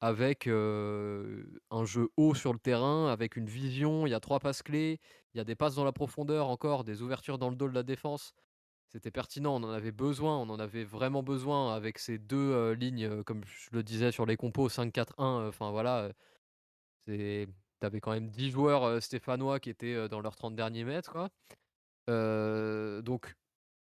[0.00, 4.06] avec un jeu haut sur le terrain, avec une vision.
[4.06, 4.98] Il y a trois passes clés,
[5.34, 7.74] il y a des passes dans la profondeur encore, des ouvertures dans le dos de
[7.74, 8.32] la défense.
[8.88, 13.22] C'était pertinent, on en avait besoin, on en avait vraiment besoin avec ces deux lignes,
[13.22, 15.48] comme je le disais sur les compos 5-4-1.
[15.48, 16.10] Enfin voilà,
[17.04, 17.46] tu
[17.82, 21.30] avais quand même 10 joueurs stéphanois qui étaient dans leurs 30 derniers mètres.
[22.08, 23.36] Donc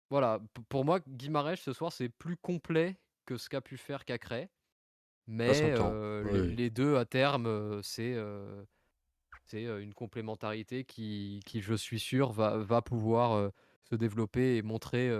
[0.10, 2.96] voilà, pour moi, Guimarães ce soir, c'est plus complet
[3.26, 4.50] que ce qu'a pu faire Cacré.
[5.28, 5.76] Mais
[6.32, 8.18] les, deux à terme, c'est
[9.46, 13.52] c'est une complémentarité qui, qui, je suis sûr, va, va pouvoir
[13.90, 15.12] se développer et montrer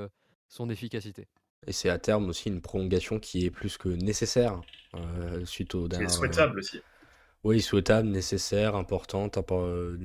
[0.48, 1.28] son efficacité.
[1.66, 4.62] Et c'est à terme aussi une prolongation qui est plus que nécessaire
[5.46, 6.10] suite au dernier.
[6.10, 6.82] C'est souhaitable aussi.
[7.44, 9.38] Oui, souhaitable, nécessaire, importante.
[9.38, 9.98] enfin,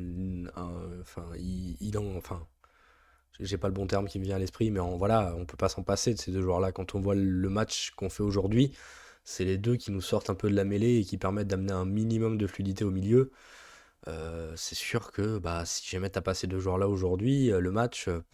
[1.37, 2.47] il, il en, enfin,
[3.39, 5.57] j'ai pas le bon terme qui me vient à l'esprit, mais en, voilà, on peut
[5.57, 6.73] pas s'en passer de ces deux joueurs-là.
[6.73, 8.73] Quand on voit le match qu'on fait aujourd'hui,
[9.29, 11.73] c'est les deux qui nous sortent un peu de la mêlée et qui permettent d'amener
[11.73, 13.31] un minimum de fluidité au milieu.
[14.09, 17.71] Euh, c'est sûr que bah, si jamais t'as passé deux joueurs là aujourd'hui, euh, le
[17.71, 18.25] match, euh,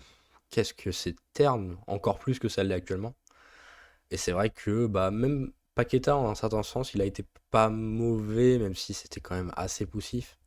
[0.51, 3.17] qu'est-ce que c'est terne, encore plus que ça l'est actuellement?
[4.11, 7.69] Et c'est vrai que bah, même Paqueta, en un certain sens, il a été pas
[7.71, 10.39] mauvais, même si c'était quand même assez poussif.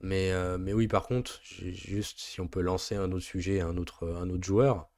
[0.00, 4.08] Mais, mais oui, par contre, juste si on peut lancer un autre sujet, un autre,
[4.08, 4.88] un autre joueur,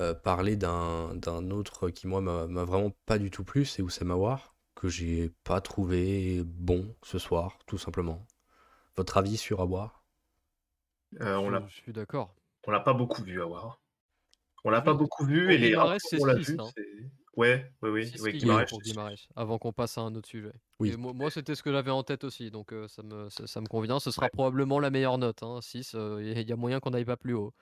[0.00, 4.14] euh, parler d'un, d'un autre qui, moi, m'a, vraiment pas du tout plu, c'est Oussama
[4.14, 8.26] War, que j'ai pas trouvé bon ce soir, tout simplement.
[8.96, 10.02] Votre avis sur Awar
[11.20, 12.34] euh, on l'a, Je suis d'accord.
[12.66, 13.80] on l'a pas beaucoup vu, Awar.
[14.64, 16.70] On l'a pas beaucoup vu et les on l'a vu, hein.
[17.36, 20.52] Ouais, oui, oui, oui, avant qu'on passe à un autre sujet.
[20.80, 20.94] Oui.
[20.98, 24.00] moi, c'était ce que j'avais en tête aussi, donc ça, me, ça, me convient.
[24.00, 25.96] Ce sera probablement la meilleure note, hein, 6.
[26.20, 27.54] Il y a moyen qu'on n'aille pas plus haut.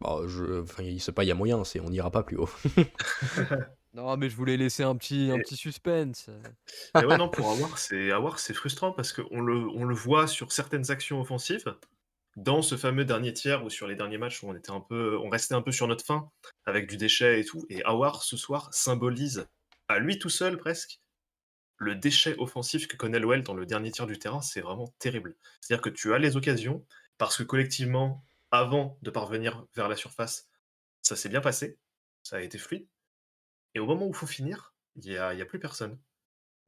[0.00, 0.62] Bah, je...
[0.62, 2.50] Enfin, c'est pas il y a moyen, c'est on n'ira pas plus haut.
[3.94, 6.30] non, mais je voulais laisser un petit, un petit suspense.
[6.94, 10.26] Mais ouais, non, pour avoir, c'est avoir, c'est frustrant parce qu'on le, on le voit
[10.26, 11.74] sur certaines actions offensives
[12.36, 15.18] dans ce fameux dernier tiers ou sur les derniers matchs où on était un peu,
[15.18, 16.30] on restait un peu sur notre fin
[16.66, 17.64] avec du déchet et tout.
[17.68, 19.46] Et Awar ce soir symbolise
[19.88, 21.00] à lui tout seul presque
[21.76, 24.40] le déchet offensif que connaît l'OL dans le dernier tiers du terrain.
[24.40, 25.36] C'est vraiment terrible.
[25.60, 26.84] C'est-à-dire que tu as les occasions
[27.18, 28.24] parce que collectivement,
[28.54, 30.48] avant de parvenir vers la surface,
[31.02, 31.78] ça s'est bien passé,
[32.22, 32.86] ça a été fluide.
[33.74, 35.98] Et au moment où il faut finir, il n'y a, a, plus personne.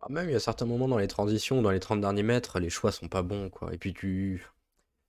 [0.01, 2.59] Ah, même il y a certains moments dans les transitions, dans les 30 derniers mètres,
[2.59, 3.51] les choix sont pas bons.
[3.51, 3.73] quoi.
[3.73, 4.45] Et puis tu,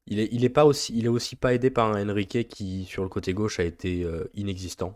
[0.06, 2.86] il est, il est pas aussi, il est aussi pas aidé par un Enrique qui,
[2.86, 4.94] sur le côté gauche, a été euh, inexistant.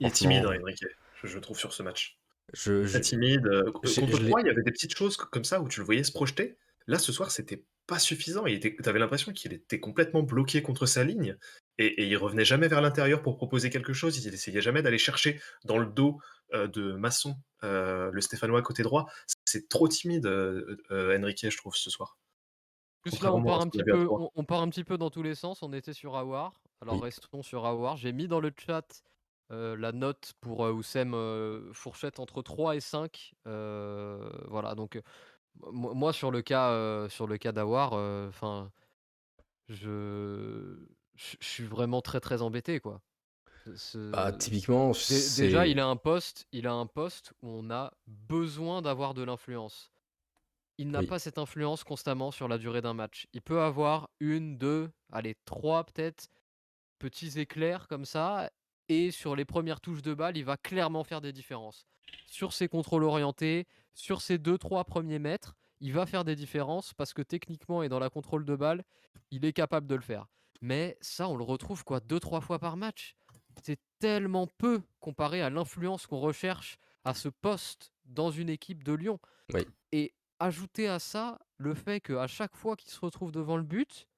[0.00, 0.84] Il est timide, hein, Enrique,
[1.24, 2.18] je, trouve, sur ce match.
[2.52, 3.46] Je, Très timide.
[3.46, 6.04] Euh, contre toi, il y avait des petites choses comme ça où tu le voyais
[6.04, 6.58] se projeter.
[6.86, 8.44] Là, ce soir, c'était pas suffisant.
[8.44, 11.36] Tu avais l'impression qu'il était complètement bloqué contre sa ligne
[11.78, 14.24] et, et il revenait jamais vers l'intérieur pour proposer quelque chose.
[14.24, 16.20] Il essayait jamais d'aller chercher dans le dos
[16.54, 19.06] euh, de Masson, le Stéphanois côté droit.
[19.44, 20.26] C'est trop timide,
[20.90, 22.16] Enrique, je trouve, ce soir.
[23.02, 25.34] Plus là, on part, un petit peu, on, part un petit peu dans tous les
[25.34, 25.62] sens.
[25.62, 26.62] On était sur Awar.
[26.80, 27.96] Alors restons sur Awar.
[27.96, 29.02] J'ai mis dans le chat
[29.52, 33.34] euh, la note pour euh, Oussem euh, fourchette entre 3 et 5.
[33.44, 35.00] voilà, donc
[35.72, 37.92] moi sur le cas, sur le cas d'Awar,
[38.28, 38.70] enfin,
[39.68, 40.76] je,
[41.16, 43.00] je suis vraiment très très embêté quoi.
[43.94, 44.90] Bah, typiquement,
[45.36, 49.22] déjà il a un poste, il a un poste où on a besoin d'avoir de
[49.22, 49.92] l'influence
[50.78, 53.26] il n'a pas cette influence constamment sur la durée d'un match.
[53.32, 56.28] Il peut avoir une, deux, allez, trois peut-être
[56.98, 58.50] petits éclairs comme ça,
[58.88, 61.86] et sur les premières touches de balle, il va clairement faire des différences.
[62.26, 66.94] Sur ses contrôles orientés, sur ses deux, trois premiers mètres, il va faire des différences
[66.94, 68.84] parce que techniquement et dans la contrôle de balle,
[69.30, 70.26] il est capable de le faire.
[70.60, 73.16] Mais ça, on le retrouve quoi deux, trois fois par match.
[73.62, 78.92] C'est tellement peu comparé à l'influence qu'on recherche à ce poste dans une équipe de
[78.92, 79.18] Lyon.
[79.52, 79.66] Oui.
[79.90, 84.08] Et ajouter à ça le fait qu'à chaque fois qu'il se retrouve devant le but,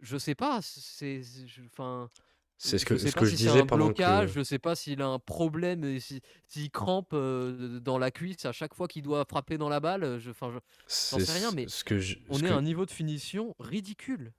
[0.00, 1.22] je sais pas, c'est,
[1.64, 2.10] enfin,
[2.58, 5.06] c'est ce que, ce que je disais un pendant blocage, je sais pas s'il a
[5.06, 5.98] un problème,
[6.46, 10.30] s'il crampe dans la cuisse à chaque fois qu'il doit frapper dans la balle, je,
[10.30, 14.32] enfin, j'en sais rien, mais ce que on est à un niveau de finition ridicule.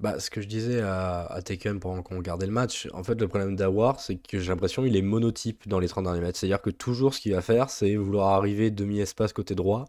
[0.00, 3.20] Bah, ce que je disais à, à Taken pendant qu'on regardait le match, en fait,
[3.20, 6.38] le problème d'Awar, c'est que j'ai l'impression qu'il est monotype dans les 30 derniers mètres.
[6.38, 9.84] C'est-à-dire que toujours ce qu'il va faire, c'est vouloir arriver demi-espace côté droit,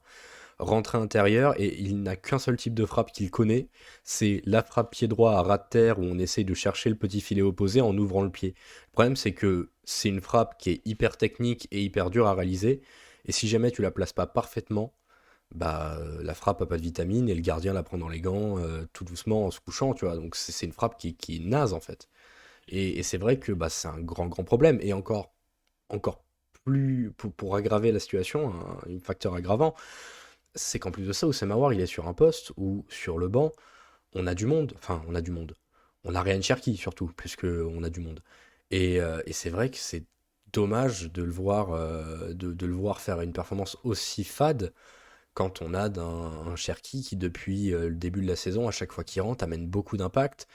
[0.62, 3.69] rentrer intérieur, et il n'a qu'un seul type de frappe qu'il connaît,
[4.04, 6.95] c'est la frappe pied droit à ras de terre où on essaye de chercher le
[6.95, 8.56] petit filet opposé en ouvrant le pied.
[8.89, 12.34] Le problème, c'est que c'est une frappe qui est hyper technique et hyper dure à
[12.34, 12.82] réaliser,
[13.26, 14.93] et si jamais tu la places pas parfaitement,
[15.54, 18.21] bah, euh, la frappe a pas de vitamine et le gardien la prend dans les
[18.21, 20.15] gants euh, tout doucement en se couchant, tu vois.
[20.15, 22.08] Donc c'est une frappe qui, qui est naze en fait.
[22.69, 24.80] Et, c'est vrai que bah, c'est un grand grand problème.
[24.82, 25.34] Et encore,
[25.89, 26.24] encore
[26.63, 28.54] plus pour, aggraver la situation,
[28.88, 29.76] un, facteur aggravant,
[30.56, 33.28] c'est qu'en plus de ça, Oussama War, il est sur un poste où sur le
[33.28, 33.52] banc,
[34.14, 34.74] on a du monde.
[34.78, 35.56] Enfin, on a du monde.
[36.04, 38.22] On a Ryan Cherky surtout, puisque on a du monde.
[38.72, 40.06] Et, euh, et c'est vrai que c'est
[40.54, 41.70] dommage de le voir,
[42.34, 44.74] de, de, le voir faire une performance aussi fade
[45.34, 48.92] quand on a un, Cherki qui, depuis euh, le début de la saison, à chaque
[48.92, 50.48] fois qu'il rentre, amène beaucoup d'impact.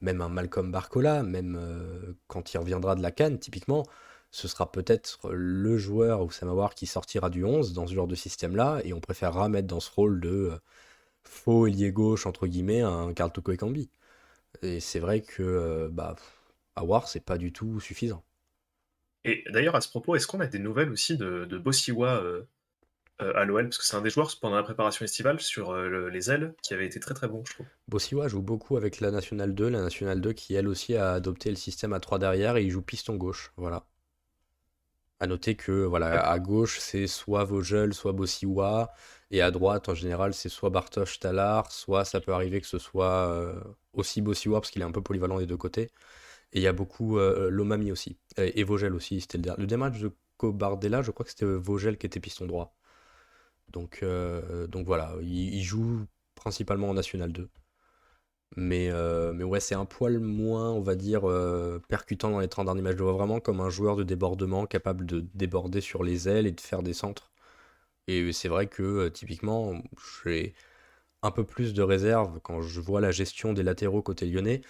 [0.00, 3.84] Même un Malcolm Barcola, même euh, quand il reviendra de la Cannes, typiquement,
[4.30, 8.14] ce sera peut-être le joueur ou Samawar qui sortira du 11 dans ce genre de
[8.14, 10.58] système-là, et on préférera mettre dans ce rôle de euh,
[11.24, 13.90] faux ailier gauche, entre guillemets, un Carl Toko Ekambi.
[14.62, 16.16] Et c'est vrai que, bah,
[16.76, 18.24] Awar, c'est pas du tout suffisant.
[19.24, 22.22] Et d'ailleurs, à ce propos, est-ce qu'on a des nouvelles aussi de, de Bossiwa
[23.22, 26.08] euh, à l'OL, parce que c'est un des joueurs pendant la préparation estivale sur euh,
[26.08, 27.66] les ailes qui avait été très très bon, je trouve.
[27.88, 31.50] Bossiwa joue beaucoup avec la Nationale 2, la Nationale 2 qui elle aussi a adopté
[31.50, 33.52] le système à 3 derrière et il joue piston gauche.
[33.56, 33.84] Voilà.
[35.20, 38.92] À noter que voilà, à gauche c'est soit Vogel, soit Bossiwa,
[39.30, 42.78] et à droite en général c'est soit Bartosz Talar, soit ça peut arriver que ce
[42.78, 43.60] soit euh,
[43.92, 45.90] aussi Bossiwa parce qu'il est un peu polyvalent des deux côtés.
[46.52, 49.20] Et il y a beaucoup Lomami aussi, et, Vogel aussi.
[49.20, 52.74] C'était le, le démarrage de Cobardella, je crois que c'était Vogel qui était piston droit.
[53.72, 57.48] Donc, euh, donc voilà, il, joue principalement en National 2.
[58.56, 62.48] Mais, euh, mais ouais, c'est un poil moins, on va dire, euh, percutant dans les
[62.48, 62.96] 30 derniers matchs.
[62.98, 66.52] Je vois vraiment comme un joueur de débordement capable de déborder sur les ailes et
[66.52, 67.30] de faire des centres.
[68.08, 69.82] Et c'est vrai que typiquement,
[70.24, 70.54] j'ai
[71.22, 74.62] un peu plus de réserve quand je vois la gestion des latéraux côté lyonnais.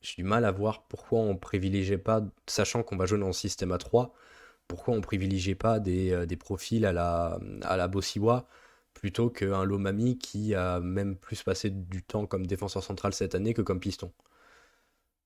[0.00, 3.32] J'ai du mal à voir pourquoi on privilégiait pas, sachant qu'on va jouer dans le
[3.32, 4.14] système à 3,
[4.68, 8.48] pourquoi on privilégiait pas des, euh, des profils à la, à la Bossiwa
[9.00, 13.52] plutôt qu'un Lomami qui a même plus passé du temps comme défenseur central cette année
[13.52, 14.10] que comme piston.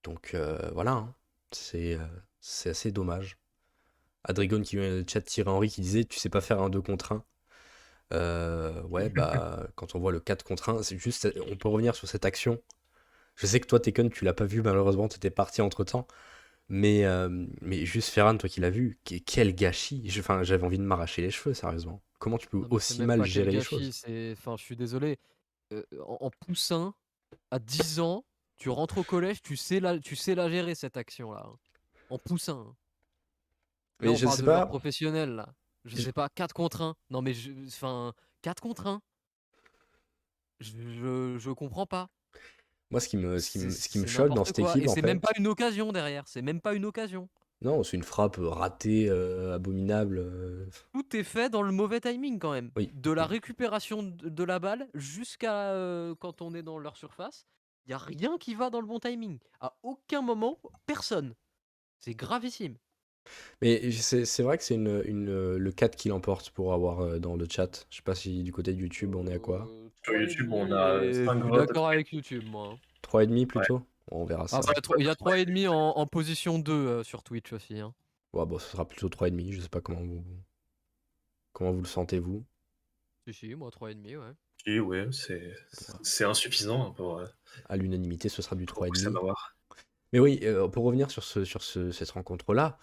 [0.02, 1.14] Donc euh, voilà, hein.
[1.52, 1.98] c'est euh,
[2.40, 3.38] c'est assez dommage.
[4.24, 6.82] Adrigon qui vient le chat Thierry Henry qui disait tu sais pas faire un 2
[6.82, 7.12] contre
[8.10, 8.82] 1.
[8.90, 12.08] ouais, bah quand on voit le 4 contre 1, c'est juste on peut revenir sur
[12.08, 12.60] cette action.
[13.36, 16.06] Je sais que toi Tekken tu l'as pas vu malheureusement, tu étais parti entre temps.
[16.70, 17.28] Mais, euh,
[17.62, 20.04] mais juste Ferran, toi qui l'as vu, quel gâchis.
[20.20, 22.00] Enfin, j'avais envie de m'arracher les cheveux, sérieusement.
[22.20, 25.18] Comment tu peux aussi mal gérer les choses Enfin, je suis désolé.
[25.72, 26.94] Euh, en, poussin,
[27.50, 28.24] à 10 ans,
[28.58, 31.46] tu rentres au collège, tu sais la, tu sais la gérer cette action-là.
[31.46, 31.56] Hein.
[32.10, 32.66] En poussin.
[32.68, 32.76] Hein.
[34.00, 34.66] mais je sais pas.
[34.66, 35.48] Professionnel là.
[35.86, 36.94] Je sais pas, 4 contre 1.
[37.08, 37.32] Non mais
[37.66, 39.00] enfin 4 contre 1.
[40.60, 42.10] Je, je, je comprends pas.
[42.90, 45.46] Moi, ce qui me, ce qui me, choque dans cette équipe, c'est même pas une
[45.46, 46.24] occasion derrière.
[46.26, 47.28] C'est même pas une occasion.
[47.62, 50.18] Non, c'est une frappe euh, ratée, euh, abominable.
[50.18, 50.66] Euh.
[50.94, 52.70] Tout est fait dans le mauvais timing quand même.
[52.94, 55.74] De la récupération de la balle jusqu'à
[56.20, 57.46] quand on est dans leur surface,
[57.86, 59.38] il y a rien qui va dans le bon timing.
[59.60, 61.34] À aucun moment, personne.
[61.98, 62.76] C'est gravissime.
[63.60, 67.46] Mais c'est vrai que c'est une, une, le 4 qui l'emporte pour avoir dans le
[67.48, 67.86] chat.
[67.90, 69.68] Je sais pas si du côté de YouTube on est à quoi.
[70.02, 71.68] Sur YouTube, on a 5 votes.
[71.68, 72.78] d'accord avec YouTube, moi.
[73.02, 73.82] 3,5 plutôt?
[74.10, 74.60] On verra ça.
[74.98, 77.78] il y a 3,5 en, en position 2 euh, sur Twitch aussi.
[77.78, 77.94] Hein.
[78.32, 79.52] Ouais, bon, ce sera plutôt 3,5.
[79.52, 80.24] Je sais pas comment vous,
[81.52, 82.44] comment vous le sentez, vous.
[83.26, 84.32] Si, si, moi 3,5, ouais.
[84.64, 85.54] Si, ouais, c'est
[86.02, 87.18] c'est insuffisant hein, pour.
[87.18, 87.26] Euh,
[87.68, 89.34] à l'unanimité, ce sera du 3,5.
[90.12, 92.78] Mais oui, euh, pour revenir sur, ce, sur ce, cette rencontre-là,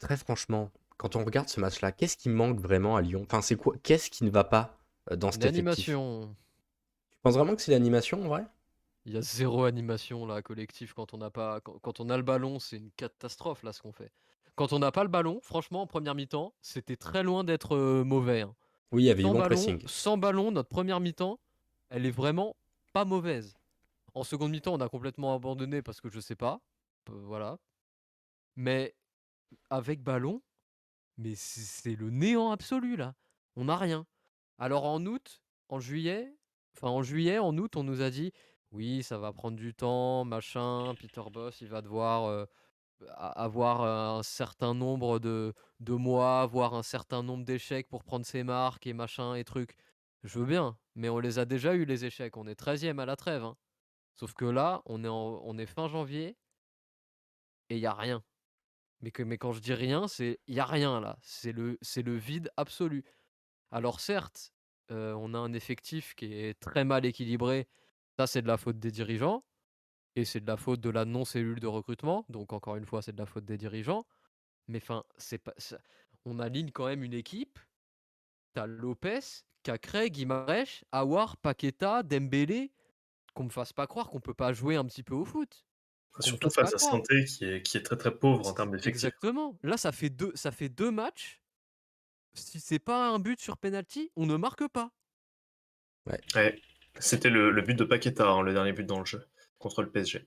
[0.00, 3.22] très franchement, quand on regarde ce match-là, qu'est-ce qui manque vraiment à Lyon?
[3.24, 4.78] Enfin, c'est quoi Qu'est-ce qui ne va pas
[5.10, 6.34] dans cette L'animation.
[7.10, 8.44] Tu penses vraiment que c'est l'animation en vrai?
[9.04, 10.92] Il y a zéro animation là, collectif.
[10.94, 13.92] Quand on n'a pas, quand, on a le ballon, c'est une catastrophe là ce qu'on
[13.92, 14.12] fait.
[14.54, 18.42] Quand on n'a pas le ballon, franchement, en première mi-temps, c'était très loin d'être mauvais.
[18.42, 18.54] Hein.
[18.92, 19.82] Oui, il y avait du bon pressing.
[19.86, 21.40] Sans ballon, notre première mi-temps,
[21.88, 22.56] elle est vraiment
[22.92, 23.56] pas mauvaise.
[24.14, 26.60] En seconde mi-temps, on a complètement abandonné parce que je sais pas.
[27.06, 27.58] voilà.
[28.56, 28.94] Mais
[29.70, 30.42] avec ballon,
[31.16, 33.14] mais c'est le néant absolu là.
[33.56, 34.06] On n'a rien.
[34.58, 36.34] Alors en août, en juillet,
[36.76, 38.32] enfin en juillet, en août, on nous a dit
[38.72, 40.94] oui, ça va prendre du temps, machin.
[40.98, 42.46] Peter Boss, il va devoir
[43.16, 48.42] avoir un certain nombre de, de mois, avoir un certain nombre d'échecs pour prendre ses
[48.42, 49.76] marques et machin et trucs.
[50.22, 52.36] Je veux bien, mais on les a déjà eu les échecs.
[52.36, 53.44] On est 13e à la trêve.
[53.44, 53.56] Hein.
[54.14, 56.36] Sauf que là, on est, on est fin janvier
[57.70, 58.22] et il n'y a rien.
[59.00, 61.18] Mais, que, mais quand je dis rien, c'est il n'y a rien là.
[61.22, 63.04] C'est le, le vide absolu.
[63.70, 64.52] Alors certes,
[64.90, 67.66] on a un effectif qui est très mal équilibré.
[68.18, 69.44] Ça, c'est de la faute des dirigeants.
[70.14, 72.26] Et c'est de la faute de la non-cellule de recrutement.
[72.28, 74.04] Donc encore une fois, c'est de la faute des dirigeants.
[74.68, 75.54] Mais enfin, c'est pas.
[76.24, 77.58] On aligne quand même une équipe.
[78.52, 79.20] T'as Lopez,
[79.62, 82.72] Cacré, Guimarães, Awar, Paqueta, Dembélé.
[83.34, 85.64] Qu'on me fasse pas croire qu'on peut pas jouer un petit peu au foot.
[86.20, 89.06] Surtout face à Santé qui est, qui est très très pauvre en termes d'effectifs.
[89.06, 89.58] Exactement.
[89.62, 91.40] Là, ça fait deux, ça fait deux matchs.
[92.34, 94.92] Si c'est pas un but sur penalty, on ne marque pas.
[96.06, 96.20] Ouais.
[96.98, 99.26] C'était le, but de Paqueta, hein, le dernier but dans le jeu,
[99.58, 100.26] contre le PSG.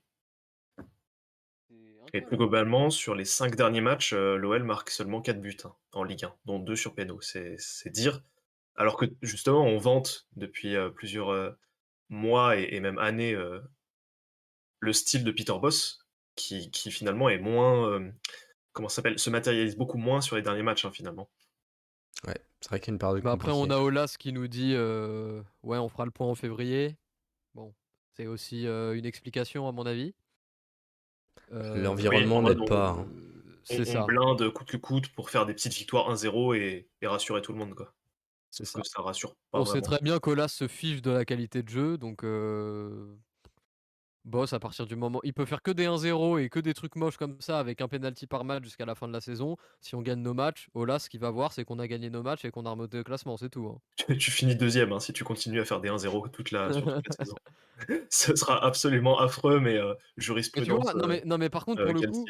[2.14, 5.76] Et plus globalement, sur les cinq derniers matchs, euh, l'OL marque seulement 4 buts hein,
[5.92, 7.20] en Ligue 1, dont 2 sur pénaux.
[7.22, 8.24] C'est dire.
[8.76, 11.52] Alors que justement, on vante depuis euh, plusieurs euh,
[12.10, 13.36] mois et, même années
[14.80, 18.00] le style de Peter Boss, qui, finalement est moins.
[18.72, 21.30] comment s'appelle Se matérialise beaucoup moins sur les derniers matchs, hein, finalement.
[22.28, 24.34] Ouais, c'est vrai qu'il y a une part de bah Après, on a Olas qui
[24.34, 26.96] nous dit Ouais, on fera le point en février.
[27.54, 27.74] Bon,
[28.14, 30.14] c'est aussi une explication, à mon avis.
[31.52, 32.90] L'environnement n'aide pas.
[32.90, 33.08] Hein.
[33.64, 34.04] C'est ça.
[34.04, 37.58] On blinde coûte que coûte pour faire des petites victoires 1-0 et, rassurer tout le
[37.58, 37.74] monde.
[37.74, 37.94] Quoi.
[38.52, 38.80] C'est ça.
[38.84, 39.60] ça rassure pas.
[39.60, 42.24] On sait très bien qu'Olas se fiche de la qualité de jeu, donc
[44.26, 45.20] Boss, à partir du moment.
[45.24, 47.88] Il peut faire que des 1-0 et que des trucs moches comme ça avec un
[47.88, 49.56] penalty par match jusqu'à la fin de la saison.
[49.82, 52.24] Si on gagne nos matchs, Olas, ce qu'il va voir, c'est qu'on a gagné nos
[52.24, 53.68] matchs et qu'on a remonté le classement, c'est tout.
[53.68, 53.80] Hein.
[54.18, 56.74] Tu, finis deuxième hein, si tu continues à faire des 1-0 toute la,
[57.20, 57.36] saison.
[58.10, 60.94] Ce sera absolument affreux, mais euh, jurisprudence.
[60.96, 62.26] non, mais, non, mais par contre, pour le coup,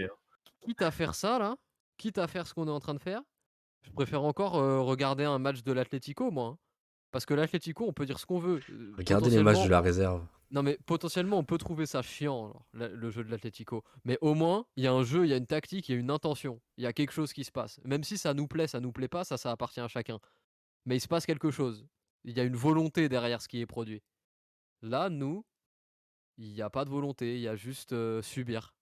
[0.65, 1.55] quitte à faire ça, là,
[1.97, 3.21] quitte à faire ce qu'on est en train de faire,
[3.83, 6.45] je préfère encore euh, regarder un match de l'Atlético, moi.
[6.45, 6.57] Hein.
[7.11, 8.59] Parce que l'Atlético, on peut dire ce qu'on veut.
[8.69, 10.25] Euh, Regardez les matchs de la réserve.
[10.55, 13.83] Non, mais potentiellement, on peut trouver ça chiant, le jeu de l'Atletico.
[14.05, 15.95] Mais au moins, il y a un jeu, il y a une tactique, il y
[15.95, 16.61] a une intention.
[16.77, 17.81] Il y a quelque chose qui se passe.
[17.83, 20.17] Même si ça nous plaît, ça nous plaît pas, ça, ça appartient à chacun.
[20.85, 21.85] Mais il se passe quelque chose.
[22.23, 24.01] Il y a une volonté derrière ce qui est produit.
[24.81, 25.43] Là, nous,
[26.37, 28.73] il n'y a pas de volonté, il y a juste euh, subir.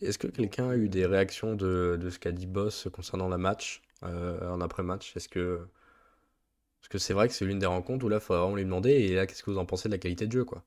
[0.00, 3.82] Est-ce que quelqu'un a eu des réactions de, ce qu'a dit Boss concernant la match,
[4.04, 5.16] euh, en après-match?
[5.16, 5.66] Est-ce que.
[6.78, 8.64] Parce que c'est vrai que c'est l'une des rencontres où là, il faudrait vraiment lui
[8.64, 10.64] demander, et là, qu'est-ce que vous en pensez de la qualité de jeu, quoi?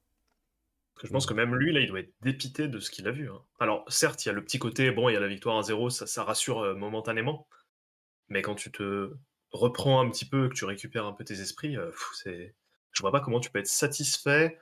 [1.04, 3.30] Je pense que même lui, là, il doit être dépité de ce qu'il a vu.
[3.30, 3.42] Hein.
[3.60, 5.64] Alors, certes, il y a le petit côté, bon, il y a la victoire à
[5.64, 7.48] 0, ça, ça rassure euh, momentanément.
[8.30, 9.12] Mais quand tu te
[9.52, 12.56] reprends un petit peu, que tu récupères un peu tes esprits, euh, c'est...
[12.92, 14.58] je vois pas comment tu peux être satisfait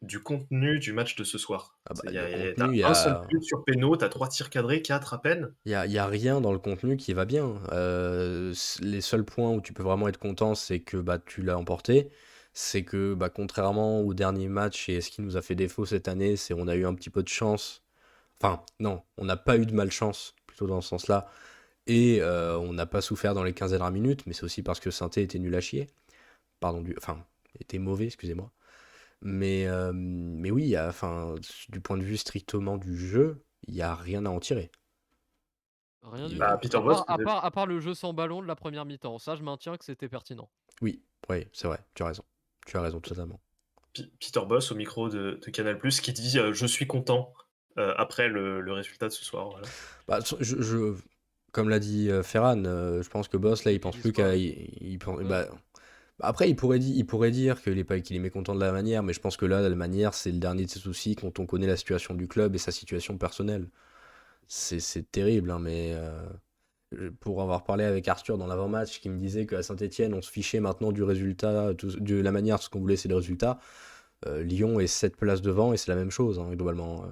[0.00, 1.78] du contenu du match de ce soir.
[1.86, 5.14] Ah bah, il y a, un seul but sur péno, t'as trois tirs cadrés, quatre
[5.14, 5.54] à peine.
[5.64, 7.62] Il y a, y a, rien dans le contenu qui va bien.
[7.70, 11.56] Euh, les seuls points où tu peux vraiment être content, c'est que bah, tu l'as
[11.56, 12.10] emporté
[12.52, 16.08] c'est que bah, contrairement au dernier match et ce qui nous a fait défaut cette
[16.08, 17.82] année, c'est on a eu un petit peu de chance.
[18.40, 21.30] Enfin, non, on n'a pas eu de malchance, plutôt dans ce sens-là.
[21.86, 24.80] Et euh, on n'a pas souffert dans les 15 dernières minutes, mais c'est aussi parce
[24.80, 25.88] que Sainté était nul à chier.
[26.60, 26.94] Pardon, du...
[26.98, 27.24] enfin,
[27.60, 28.50] était mauvais, excusez-moi.
[29.22, 31.34] Mais, euh, mais oui, enfin,
[31.68, 34.70] du point de vue strictement du jeu, il n'y a rien à en tirer.
[36.02, 36.76] Rien du bah, tout.
[36.76, 39.76] à, part, à, part, le jeu sans ballon de la première mi-temps, ça je maintiens
[39.76, 40.50] que c'était pertinent.
[40.80, 42.24] Oui, oui, c'est vrai, tu as raison.
[42.66, 43.40] Tu as raison totalement.
[43.94, 47.32] Peter Boss au micro de, Canal Plus qui dit euh, Je suis content
[47.78, 49.60] euh, après le, résultat de ce soir.
[50.08, 50.94] Bah, je,
[51.52, 54.32] comme l'a dit euh, Ferran, je pense que Boss là il pense plus qu'à.
[55.24, 55.48] Bah,
[56.20, 58.70] après, il pourrait, dire, il pourrait dire qu'il est, pas, qu'il est mécontent de la
[58.70, 61.40] manière, mais je pense que là, la manière, c'est le dernier de ses soucis quand
[61.40, 63.66] on connaît la situation du club et sa situation personnelle.
[64.46, 65.96] C'est terrible, hein, mais
[67.20, 70.60] pour avoir parlé avec Arthur dans l'avant-match, qui me disait qu'à Saint-Etienne, on se fichait
[70.60, 73.58] maintenant du résultat, de la manière, ce qu'on voulait, c'est le résultat.
[74.26, 77.04] Euh, Lyon est 7 places devant et c'est la même chose, hein, globalement.
[77.04, 77.08] Euh.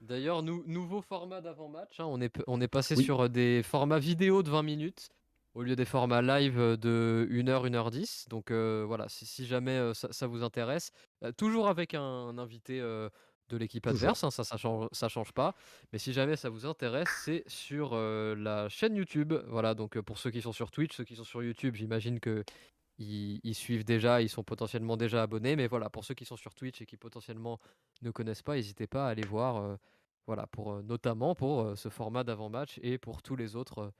[0.00, 4.42] D'ailleurs, nouveau format d'avant-match, hein, on, est, on est passé sur euh, des formats vidéo
[4.42, 5.08] de 20 minutes
[5.54, 8.28] au lieu des formats live de 1h, 1h10.
[8.28, 10.92] Donc voilà, si, jamais ça, vous intéresse,
[11.38, 12.82] toujours avec un invité
[13.48, 15.54] de l'équipe adverse, hein, ça, ça change, ça change pas.
[15.92, 19.34] Mais si jamais ça vous intéresse, c'est sur la chaîne YouTube.
[19.48, 22.44] Voilà, donc pour ceux qui sont sur Twitch, ceux qui sont sur YouTube, j'imagine que
[22.98, 25.56] ils, suivent déjà, ils sont potentiellement déjà abonnés.
[25.56, 27.60] Mais voilà, pour ceux qui sont sur Twitch et qui potentiellement
[28.02, 29.78] ne connaissent pas, n'hésitez pas à aller voir.
[30.26, 33.92] voilà, pour notamment pour ce format d'avant-match et pour tous les autres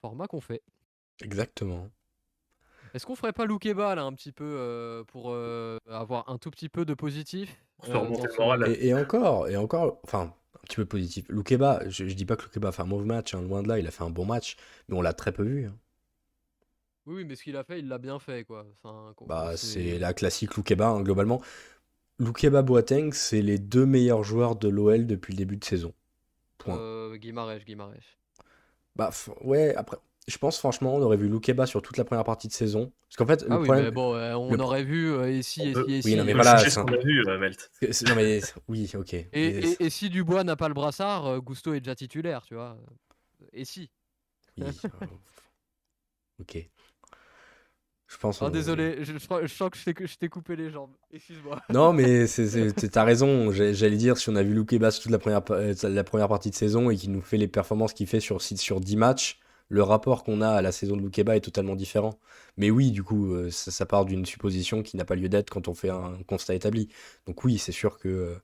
[0.00, 0.62] formats qu'on fait.
[1.22, 1.90] Exactement.
[2.94, 5.34] Est-ce qu'on ferait pas Loukeba là un petit peu pour
[5.88, 10.84] avoir un tout petit peu de positif et, encore, et encore, enfin, un petit peu
[10.84, 11.26] positif.
[11.28, 13.78] Loukeba, je, je dis pas que Loukeba fait un mauvais match, hein, loin de là,
[13.78, 14.56] il a fait un bon match,
[14.88, 15.66] mais on l'a très peu vu.
[15.66, 15.76] Hein.
[17.06, 18.66] Oui, mais ce qu'il a fait, il l'a bien fait, quoi.
[19.26, 21.40] bah, c'est la classique Loukeba, hein, globalement.
[22.18, 25.94] Loukeba Boateng, c'est les deux meilleurs joueurs de l'OL depuis le début de saison.
[26.58, 26.78] Point.
[26.78, 27.64] Euh, Guimarèche,
[28.94, 29.10] Bah
[29.40, 29.96] ouais, après,
[30.30, 32.92] je pense franchement, on aurait vu Loukeba sur toute la première partie de saison.
[33.08, 33.84] Parce qu'en fait, ah le oui, problème.
[33.86, 36.08] Mais bon, on aurait vu euh, ici, ici, ici.
[36.08, 36.58] Oui, non, mais voilà.
[36.58, 37.70] C'est ce qu'on a vu, euh, Melt.
[38.08, 39.14] Non, mais oui, ok.
[39.14, 42.54] Et, et, et, si Dubois n'a pas le brassard, euh, Gusto est déjà titulaire, tu
[42.54, 42.78] vois.
[43.52, 43.90] Et si
[44.56, 44.64] Oui.
[46.40, 46.68] ok.
[48.06, 48.42] Je pense.
[48.42, 50.90] Oh, désolé, je, je, sens que je t'ai coupé les jambes.
[51.12, 51.60] Excuse-moi.
[51.70, 53.50] Non, mais t'as raison.
[53.52, 55.42] J'allais dire, si on a vu Loukeba sur toute la première,
[55.82, 58.80] la première partie de saison et qu'il nous fait les performances qu'il fait sur, sur
[58.80, 59.39] 10 matchs
[59.70, 62.18] le rapport qu'on a à la saison de Loukeba est totalement différent.
[62.56, 65.68] Mais oui, du coup, euh, ça, part d'une supposition qui n'a pas lieu d'être quand
[65.68, 66.88] on fait un constat établi.
[67.26, 68.34] Donc oui, c'est sûr que euh,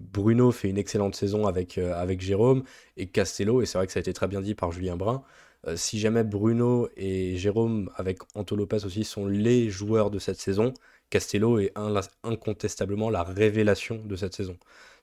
[0.00, 2.64] Bruno fait une excellente saison avec, euh, avec Jérôme
[2.96, 5.22] et Castello, et c'est vrai que ça a été très bien dit par Julien Brun.
[5.76, 10.74] si jamais Bruno et Jérôme, avec Anto Lopez aussi, sont les joueurs de cette saison,
[11.10, 11.72] Castello est
[12.22, 14.56] incontestablement la révélation de cette saison.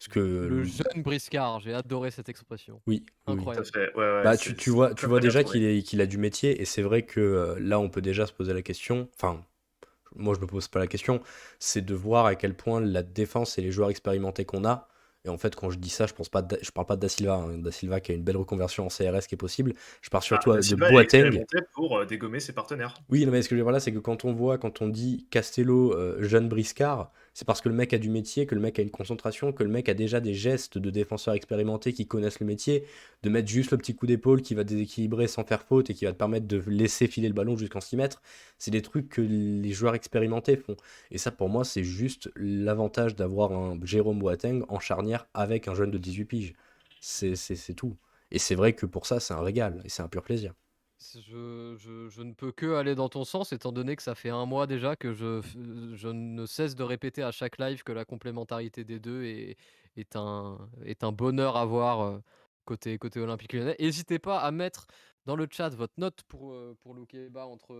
[0.09, 2.81] que, le jeune briscard, j'ai adoré cette expression.
[2.85, 3.67] Oui, incroyable.
[3.95, 7.19] bah, tu, tu, vois, tu vois déjà qu'il a du métier, et c'est vrai que
[7.19, 9.09] euh, là, on peut déjà se poser la question.
[9.15, 9.43] Enfin,
[10.15, 11.21] moi, je me pose pas la question.
[11.59, 14.87] C'est de voir à quel point la défense et les joueurs expérimentés qu'on a
[15.25, 17.09] et en fait, quand je dis ça, je pense pas, je parle pas de Da
[17.09, 17.57] Silva, hein.
[17.57, 19.73] Da Silva qui a une belle reconversion en CRS qui est possible.
[20.01, 21.43] Je parle surtout ah, de Boateng.
[21.73, 22.93] pour euh, dégommer ses partenaires.
[23.09, 24.87] Oui, mais ce que je veux dire là, c'est que quand on voit, quand on
[24.87, 28.61] dit Castello, euh, jeune briscard, c'est parce que le mec a du métier, que le
[28.61, 32.07] mec a une concentration, que le mec a déjà des gestes de défenseurs expérimentés qui
[32.07, 32.85] connaissent le métier,
[33.23, 36.05] de mettre juste le petit coup d'épaule qui va déséquilibrer sans faire faute et qui
[36.05, 38.21] va te permettre de laisser filer le ballon jusqu'en 6 mètres.
[38.57, 40.77] C'est des trucs que les joueurs expérimentés font.
[41.11, 45.75] Et ça, pour moi, c'est juste l'avantage d'avoir un Jérôme Boateng en charnière avec un
[45.75, 46.53] jeune de 18 piges.
[47.01, 47.35] C'est
[47.75, 47.97] tout.
[48.31, 50.53] Et c'est vrai que pour ça, c'est un régal et c'est un pur plaisir.
[51.13, 54.29] Je, je, je, ne peux que aller dans ton sens, étant donné que ça fait
[54.29, 55.41] un mois déjà que je,
[55.93, 59.57] je ne cesse de répéter à chaque live que la complémentarité des deux est,
[59.97, 62.19] est, un, est un bonheur à voir euh,
[62.65, 63.75] côté, côté Olympique Lyonnais.
[63.79, 64.87] N'hésitez pas à mettre
[65.25, 67.75] dans le chat votre note pour, euh, pour Loukeba entre,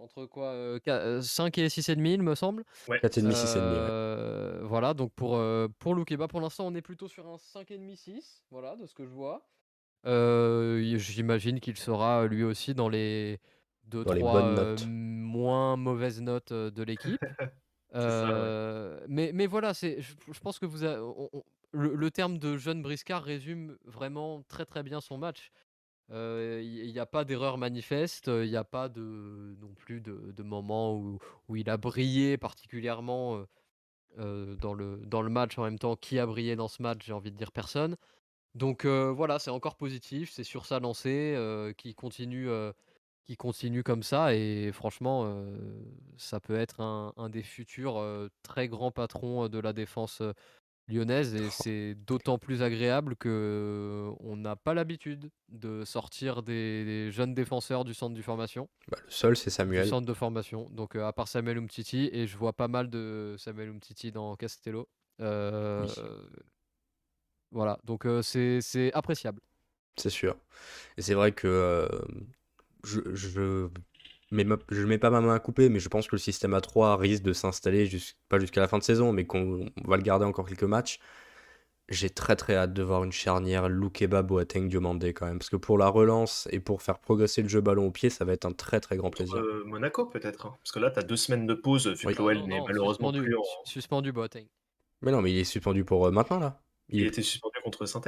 [0.00, 2.64] entre quoi 5 euh, et 6,5 il me semble.
[2.88, 2.98] Ouais.
[2.98, 4.60] 4,5, 6,5.
[4.62, 5.40] Voilà, donc pour,
[5.78, 9.10] pour Loukeba, pour l'instant on est plutôt sur un 5,5-6, voilà, de ce que je
[9.10, 9.46] vois.
[10.04, 13.40] J'imagine qu'il sera lui aussi dans les
[13.84, 17.20] 2 3 moins mauvaises notes de l'équipe.
[19.08, 20.84] mais, mais voilà, c'est, je, pense que vous
[21.72, 25.50] le, le, terme de jeune briscard résume vraiment très très bien son match.
[26.12, 30.42] Il n'y a pas d'erreur manifeste, il n'y a pas de, non plus de, de
[30.42, 33.44] moment où, où, il a brillé particulièrement
[34.16, 35.96] dans, le, dans le match en même temps.
[35.96, 37.96] Qui a brillé dans ce match J'ai envie de dire personne.
[38.54, 41.36] Donc voilà, c'est encore positif, c'est sur sa lancée
[41.76, 42.48] qui continue,
[43.24, 45.44] qui continue comme ça et franchement,
[46.16, 48.04] ça peut être un, un des futurs
[48.42, 50.22] très grands patrons de la défense
[50.90, 57.34] lyonnaise et c'est d'autant plus agréable que on n'a pas l'habitude de sortir des, jeunes
[57.34, 58.68] défenseurs du centre de formation.
[58.90, 59.84] Bah, le seul c'est Samuel.
[59.84, 60.68] Du centre de formation.
[60.70, 64.88] Donc à part Samuel Umtiti et je vois pas mal de Samuel Umtiti dans Castello.
[67.52, 69.40] Voilà, donc c'est appréciable.
[69.96, 70.36] C'est sûr.
[70.96, 71.88] Et c'est vrai que
[72.84, 73.68] je, je
[74.32, 77.22] je mets pas ma main à couper, mais je pense que le système A3 risque
[77.22, 77.88] de s'installer
[78.28, 81.00] pas jusqu'à la fin de saison, mais qu'on va le garder encore quelques matchs.
[81.88, 85.56] J'ai très très hâte de voir une charnière Loukeba Boateng Diomandé quand même, parce que
[85.56, 88.44] pour la relance et pour faire progresser le jeu ballon au pied, ça va être
[88.44, 89.34] un très très grand plaisir.
[89.34, 90.54] Euh, Monaco peut-être, hein.
[90.62, 93.22] parce que là tu as deux semaines de pause, vu que l'OL n'est malheureusement suspendu,
[93.24, 94.46] plus Suspendu Boateng.
[95.02, 96.60] Mais non, mais il est suspendu pour euh, maintenant là.
[96.90, 98.00] Il, était suspendu contre saint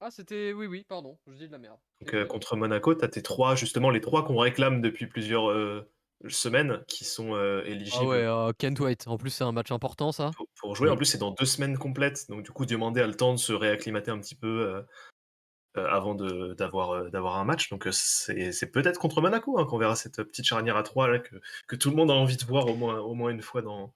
[0.00, 0.52] ah, c'était.
[0.52, 1.78] Oui, oui, pardon, je dis de la merde.
[2.00, 5.50] Donc, euh, contre Monaco, tu as tes trois, justement, les trois qu'on réclame depuis plusieurs
[5.50, 5.90] euh,
[6.28, 8.14] semaines qui sont euh, éligibles.
[8.14, 9.08] Ah ouais, Kent White.
[9.08, 10.30] En plus, c'est un match important, ça.
[10.60, 12.28] Pour, jouer, en plus, c'est dans deux semaines complètes.
[12.28, 14.84] Donc, du coup, Diomandé a le temps de se réacclimater un petit peu
[15.74, 17.68] avant d'avoir d'avoir un match.
[17.70, 21.34] Donc, c'est peut-être contre Monaco hein, qu'on verra cette petite charnière à trois là, que,
[21.66, 23.92] que, tout le monde a envie de voir au moins, au moins une fois dans.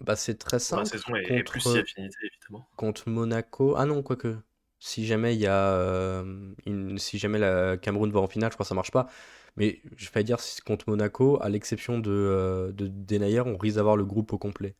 [0.00, 0.82] Bah, c'est très simple.
[0.82, 1.12] La saison
[1.44, 2.68] plus si affinité, évidemment.
[2.76, 3.74] Contre Monaco.
[3.76, 4.36] Ah non, quoique
[4.78, 8.56] si jamais il y a euh, une, si jamais la Cameroun va en finale, je
[8.56, 9.08] crois que ça marche pas.
[9.56, 13.96] Mais je vais dire contre Monaco, à l'exception de, euh, de Denayer, on risque d'avoir
[13.96, 14.74] le groupe au complet.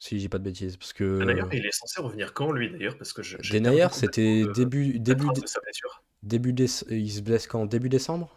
[0.00, 1.20] Si je dis pas de bêtises, parce que.
[1.20, 3.22] Denayer, il est censé revenir quand lui d'ailleurs Parce que
[3.52, 5.42] Denayer, c'était début début de,
[6.22, 6.54] début
[6.90, 8.34] il se blesse quand Début décembre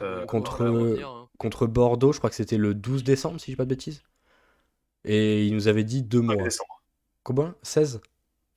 [0.00, 1.19] euh, contre hein.
[1.40, 4.02] Contre Bordeaux, je crois que c'était le 12 décembre, si je dis pas de bêtises.
[5.04, 6.36] Et il nous avait dit deux mois.
[6.36, 6.82] Décembre.
[7.24, 8.00] Combien 16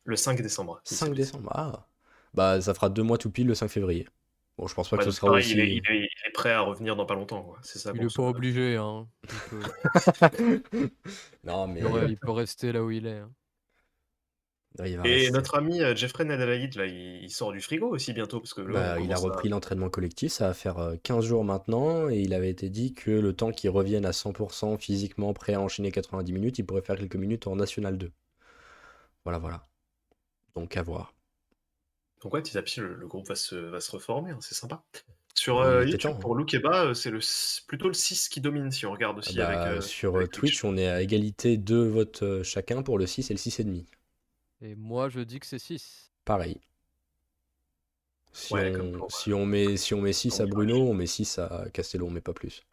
[0.05, 0.81] le 5 décembre.
[0.83, 1.87] 5 décembre, ah.
[2.33, 4.05] Bah, ça fera deux mois tout pile le 5 février.
[4.57, 5.71] Bon, je pense pas que ce sera pareil, il est, aussi.
[5.71, 7.41] il est- il est prêt à revenir dans pas longtemps.
[7.41, 7.57] quoi.
[7.63, 9.07] C'est ça Il est pas obligé, hein.
[9.23, 9.61] Il peut,
[11.45, 13.19] Non, mais il aurait- il peut rester là où il est.
[13.19, 13.31] hein.
[14.85, 15.31] Il va Et rester.
[15.31, 18.61] notre ami euh, Jeffrey Nadalaïd, là, il, il sort du frigo aussi bientôt parce que
[18.61, 21.43] là, Bah, il a commence à- repris l'entraînement collectif, ça va faire euh, 15 jours
[21.43, 25.53] maintenant, et il avait été dit que le temps qu'il revienne à 100% physiquement prêt
[25.53, 28.11] à enchaîner 90 minutes, il pourrait faire quelques minutes en National 2.
[29.23, 29.63] Voilà, voilà.
[30.55, 31.13] Donc à voir.
[32.21, 34.55] Donc ouais, petit à petit, le, le groupe va se, va se reformer, hein, c'est
[34.55, 34.83] sympa.
[35.35, 36.19] Sur Ouais, euh, il était YouTube, temps, hein.
[36.21, 39.19] pour Loukeba, euh, c'est le, s- plutôt le 6 qui domine si on regarde Ah
[39.19, 39.59] aussi bah, avec...
[39.77, 43.07] euh, sur euh, avec Twitch, on est à égalité deux votes euh, chacun pour le
[43.07, 43.85] 6 et le 6,5.
[44.63, 46.11] Et moi, je dis que c'est 6.
[46.25, 46.59] Pareil.
[48.31, 50.93] Si, Ouais, on, comme pour, si, on met, si on met 6 à Bruno, on
[50.93, 52.63] met 6 à Castello, on met pas plus.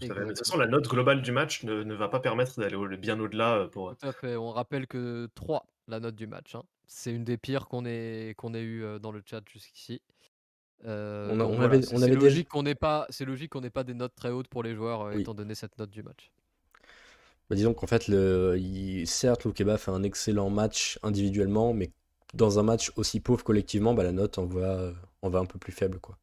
[0.00, 2.88] De toute façon, la note globale du match ne, ne va pas permettre d'aller au-
[2.96, 3.94] bien au-delà euh, pour...
[3.96, 4.34] Tout à fait.
[4.36, 6.56] On rappelle que 3, la note du match.
[6.56, 6.64] hein.
[6.88, 10.02] C'est une des pires qu'on ait, qu'on ait eu euh, dans le chat jusqu'ici.
[10.84, 13.84] Euh, On on voilà, c'est déjà- logique qu'on n'ait pas, c'est logique qu'on n'ait pas
[13.84, 15.20] des notes très hautes pour les joueurs, euh, Oui.
[15.20, 16.32] étant donné cette note du match.
[17.50, 21.90] Bah, disons qu'en fait, le, il- certes, Loukeba fait un excellent match individuellement, mais
[22.34, 24.92] dans un match aussi pauvre collectivement, bah, la note en va,
[25.22, 26.00] en va un peu plus faible.
[26.00, 26.18] Quoi.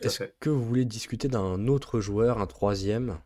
[0.00, 3.20] Est-ce que vous voulez discuter d'un autre joueur, un troisième?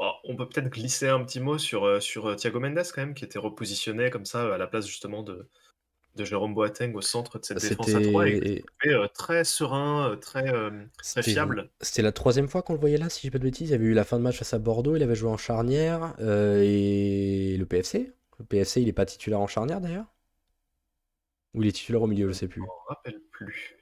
[0.00, 3.02] Bon, on peut peut-être glisser un petit mot sur, euh, sur euh, Thiago Mendes quand
[3.02, 5.48] même, qui était repositionné comme ça à la place justement de,
[6.16, 10.16] de Jérôme Boateng au centre de cette défense à 3 et euh, très serein, euh,
[10.16, 11.70] très, euh, très fiable.
[11.80, 13.68] c'était la troisième fois qu'on le voyait là, si j'ai pas de bêtises.
[13.68, 15.36] Il y avait eu la fin de match face à Bordeaux, il avait joué en
[15.36, 18.12] charnière, euh, et le PFC.
[18.38, 20.06] Le PFC, il est pas titulaire en charnière d'ailleurs?
[21.54, 22.60] Ou il est titulaire au milieu, je sais plus.
[22.60, 23.76] Je m'en rappelle plus.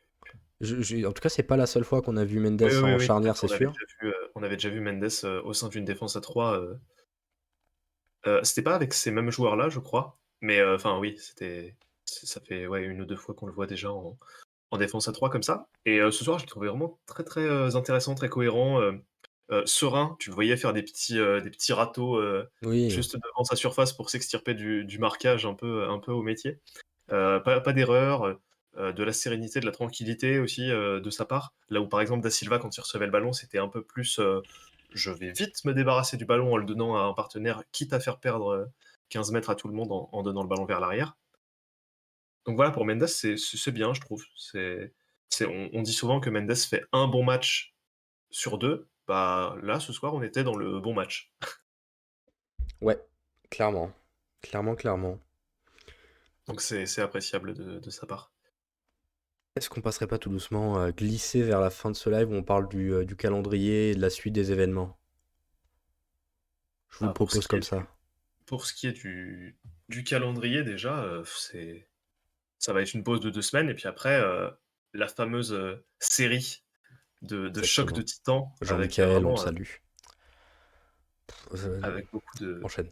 [0.60, 2.68] Je- je- en tout cas, c'est pas la seule fois qu'on a vu Mendes Oui,
[2.72, 3.72] oui, en oui, charnière, on c'est avait sûr.
[3.72, 5.08] déjà vu, on avait déjà vu Mendes
[5.44, 6.58] au sein d'une défense à 3.
[6.58, 6.74] euh,
[8.26, 10.18] euh, c'était pas avec ces mêmes joueurs-là, je crois.
[10.40, 11.76] Mais enfin, oui, c'était.
[12.08, 14.16] Ça fait ouais, une ou deux fois qu'on le voit déjà en,
[14.70, 15.68] en défense à 3 comme ça.
[15.84, 19.62] Et euh, ce soir, je l'ai trouvé vraiment très très euh, intéressant, très cohérent, euh,
[19.66, 20.16] serein.
[20.18, 22.20] Tu le voyais faire des petits, des petits râteaux
[22.62, 22.90] Oui.
[22.90, 26.58] juste devant sa surface pour s'extirper du, du marquage un peu, un peu au métier.
[27.08, 28.38] Pas pas d'erreur,
[28.76, 31.54] de la sérénité, de la tranquillité aussi de sa part.
[31.70, 34.20] Là où par exemple Da Silva, quand il recevait le ballon, c'était un peu plus
[34.92, 38.00] je vais vite me débarrasser du ballon en le donnant à un partenaire, quitte à
[38.00, 38.64] faire perdre euh,
[39.10, 41.16] 15 mètres à tout le monde en, en donnant le ballon vers l'arrière.
[42.48, 44.24] Donc voilà, pour Mendes, c'est bien, je trouve.
[44.34, 44.94] C'est
[45.42, 47.76] on, on dit souvent que Mendes fait un bon match
[48.30, 48.88] sur deux.
[49.06, 51.30] Bah, là, ce soir, on était dans le bon match.
[52.80, 52.98] Ouais,
[53.50, 53.92] clairement.
[54.40, 55.18] Clairement, clairement.
[56.46, 58.32] Donc c'est appréciable de, de sa part.
[59.56, 62.34] Est-ce qu'on passerait pas tout doucement à glisser vers la fin de ce live où
[62.34, 64.96] on parle du, euh, du calendrier et de la suite des événements?
[66.90, 67.86] Je vous Ah, le ce propose comme ça.
[68.46, 71.88] Pour ce qui est du, du calendrier, déjà, euh, c'est
[72.58, 74.50] ça va être une pause de deux semaines, et puis après, euh,
[74.94, 76.62] la fameuse euh, série
[77.22, 79.66] de, de chocs de titans avec, Jean-Michel, on euh, salue.
[81.54, 82.90] Euh, avec beaucoup de, Enchaîne.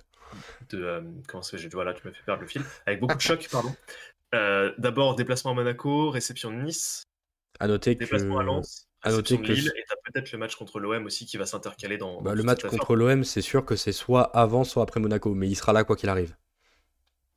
[0.71, 3.21] de euh, comment ça fait, voilà, tu m'as fait perdre le fil, avec beaucoup de
[3.21, 3.75] chocs, pardon.
[4.35, 7.05] Euh, D'abord déplacement à Monaco, réception de Nice,
[7.61, 10.57] À noter que, déplacement à Lens, à noter que Lille, et t'as peut-être le match
[10.57, 13.65] contre l'OM aussi qui va s'intercaler dans, bah, dans le match contre l'OM, c'est sûr
[13.65, 16.37] que c'est soit avant, soit après Monaco, mais il sera là quoi qu'il arrive.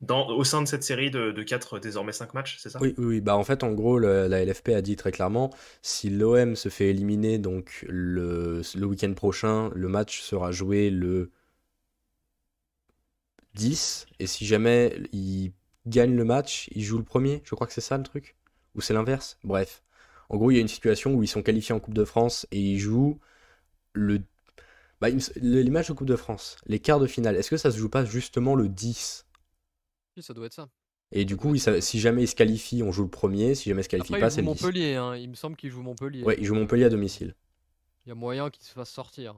[0.08, 2.78] Au sein de cette série de, de 4, désormais 5 matchs, c'est ça?
[2.80, 3.20] Oui, oui.
[3.20, 5.50] Bah, en fait, en gros, la LFP a dit très clairement,
[5.82, 11.30] si l'OM se fait éliminer donc le, le week-end prochain, le match sera joué le
[13.54, 15.52] 10, et si jamais il
[15.86, 17.42] gagne le match, il joue le premier.
[17.44, 18.36] Je crois que c'est ça le truc?
[18.74, 19.38] Ou c'est l'inverse?
[19.44, 19.82] Bref.
[20.28, 22.46] En gros, il y a une situation où ils sont qualifiés en Coupe de France
[22.52, 23.18] et ils jouent
[23.92, 24.20] le...
[25.00, 27.78] Bah, les matchs de Coupe de France, les quarts de finale, est-ce que ça se
[27.78, 29.26] joue pas justement le 10
[30.20, 30.68] Oui, ça doit être ça.
[31.12, 33.54] Et du coup, il si jamais ils se qualifient, on joue le premier.
[33.54, 34.62] Si jamais ils se qualifient Après, pas, il c'est joue le 10.
[34.62, 34.94] Montpellier.
[34.96, 35.16] hein.
[35.16, 36.22] Il me semble qu'il joue Montpellier.
[36.22, 37.34] Ouais, ils jouent Montpellier à domicile.
[38.04, 39.34] Il y a moyen qu'il se fasse sortir.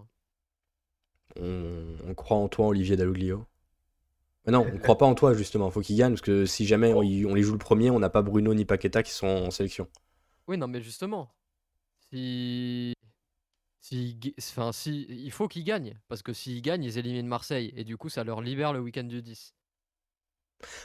[1.37, 3.47] On, on croit en toi, Olivier Dalloglio.
[4.45, 5.71] Mais non, on croit pas en toi, justement.
[5.71, 8.11] Faut qu'ils gagnent, parce que si jamais on, on les joue le premier, on n'a
[8.11, 9.89] pas Bruno ni Paqueta qui sont en sélection.
[10.49, 11.33] Oui, non, mais justement,
[12.11, 12.93] si,
[13.81, 17.85] si, enfin, si, il faut qu'ils gagnent, parce que s'ils gagnent, ils éliminent Marseille, et
[17.85, 19.55] du coup, ça leur libère le week-end du 10.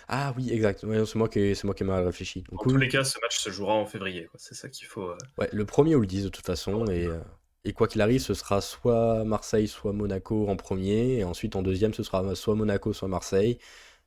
[0.08, 0.84] Ah oui, exact.
[0.84, 2.44] Ouais, c'est moi qui, c'est moi qui ai mal réfléchi.
[2.52, 4.26] En tous les cas, ce match se jouera en février.
[4.26, 4.40] quoi.
[4.42, 5.10] C'est ça qu'il faut.
[5.10, 6.86] euh, ouais, le premier ou le 10 de toute façon.
[6.88, 7.20] Et, euh,
[7.64, 11.18] et quoi qu'il arrive, ce sera soit Marseille, soit Monaco en premier.
[11.20, 13.58] Et ensuite, en deuxième, ce sera soit Monaco, soit Marseille.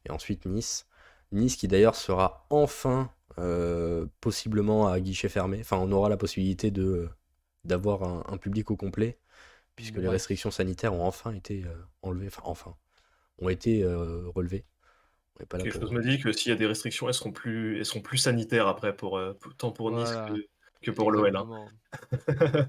[0.06, 0.86] Et ensuite, Nice.
[1.32, 5.58] Nice qui d'ailleurs sera enfin euh, possiblement à guichet fermé.
[5.60, 7.08] Enfin, on aura la possibilité de
[7.64, 9.18] d'avoir un, un public au complet,
[9.76, 12.28] puisque les restrictions sanitaires ont enfin été euh, enlevées.
[12.28, 12.76] Enfin, enfin,
[13.38, 14.30] ont été euh,
[15.48, 18.02] Quelque chose me dit que s'il y a des restrictions, elles seront plus, elles seront
[18.02, 20.12] plus sanitaires après, pour, euh, tant pour Nice
[20.82, 21.34] que, pour l'OL.
[21.34, 21.48] Hein.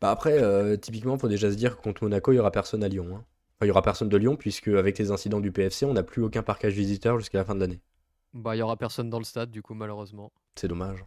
[0.00, 2.50] bah après, euh, typiquement, il faut déjà se dire que contre Monaco, il n'y aura
[2.50, 3.08] personne à Lyon.
[3.10, 3.24] Hein.
[3.24, 6.02] Enfin, il n'y aura personne de Lyon, puisque avec les incidents du PFC, on n'a
[6.02, 7.80] plus aucun parcage visiteur jusqu'à la fin de l'année.
[8.32, 10.32] Bah, il y aura personne dans le stade, du coup, malheureusement.
[10.56, 11.04] C'est dommage.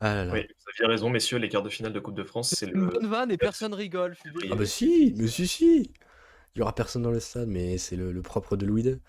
[0.00, 2.54] Ah là Oui, vous aviez raison, messieurs, les quarts de finale de Coupe de France,
[2.56, 2.86] c'est le.
[2.86, 4.16] bonne vanne et personne rigole.
[4.50, 5.92] Ah bah si, mais si, si.
[6.54, 9.00] Il y aura personne dans le stade, mais c'est le, propre de Louis II.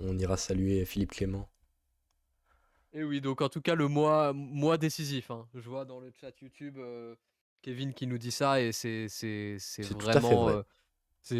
[0.00, 1.48] On ira saluer Philippe Clément.
[2.92, 5.30] Et oui, donc en tout cas, le mois, mois décisif.
[5.30, 5.46] Hein.
[5.54, 7.14] Je vois dans le chat YouTube euh,
[7.60, 9.08] Kevin qui nous dit ça, et c'est
[9.90, 10.48] vraiment.
[10.48, 10.62] Euh,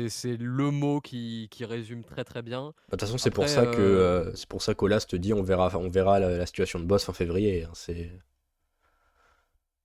[0.09, 2.67] c'est le mot qui, qui, résume très très bien.
[2.67, 5.33] Bah, de toute façon, c'est pour ça que euh, c'est pour ça qu'Olas te dit
[5.33, 7.63] on verra, on verra la, situation de boss en février.
[7.63, 7.71] Hein.
[7.73, 8.11] C'est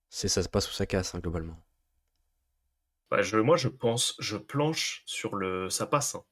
[0.09, 1.55] ça se passe où ça casse hein, globalement.
[3.11, 6.15] Bah, je, moi, je pense, je planche sur le ça passe.
[6.15, 6.23] Hein.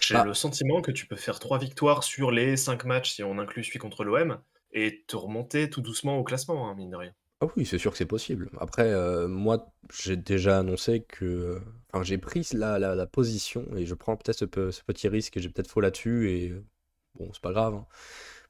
[0.00, 3.22] J'ai bah le sentiment que tu peux faire trois victoires sur les cinq matchs si
[3.22, 4.38] on inclut celui contre l'OM
[4.72, 7.12] et te remonter tout doucement au classement, hein, mine de rien.
[7.40, 8.50] Ah oui, c'est sûr que c'est possible.
[8.60, 11.60] Après, euh, moi, j'ai déjà annoncé que.
[11.92, 15.48] Enfin, j'ai pris la, la, position et je prends peut-être ce, petit risque et j'ai
[15.48, 16.52] peut-être faux là-dessus et
[17.18, 17.74] bon, c'est pas grave.
[17.74, 17.86] Hein.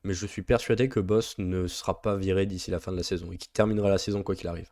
[0.02, 3.02] Mais je suis persuadé que Boss ne sera pas viré d'ici la fin de la
[3.04, 4.70] saison et qu'il terminera la saison quoi qu'il arrive.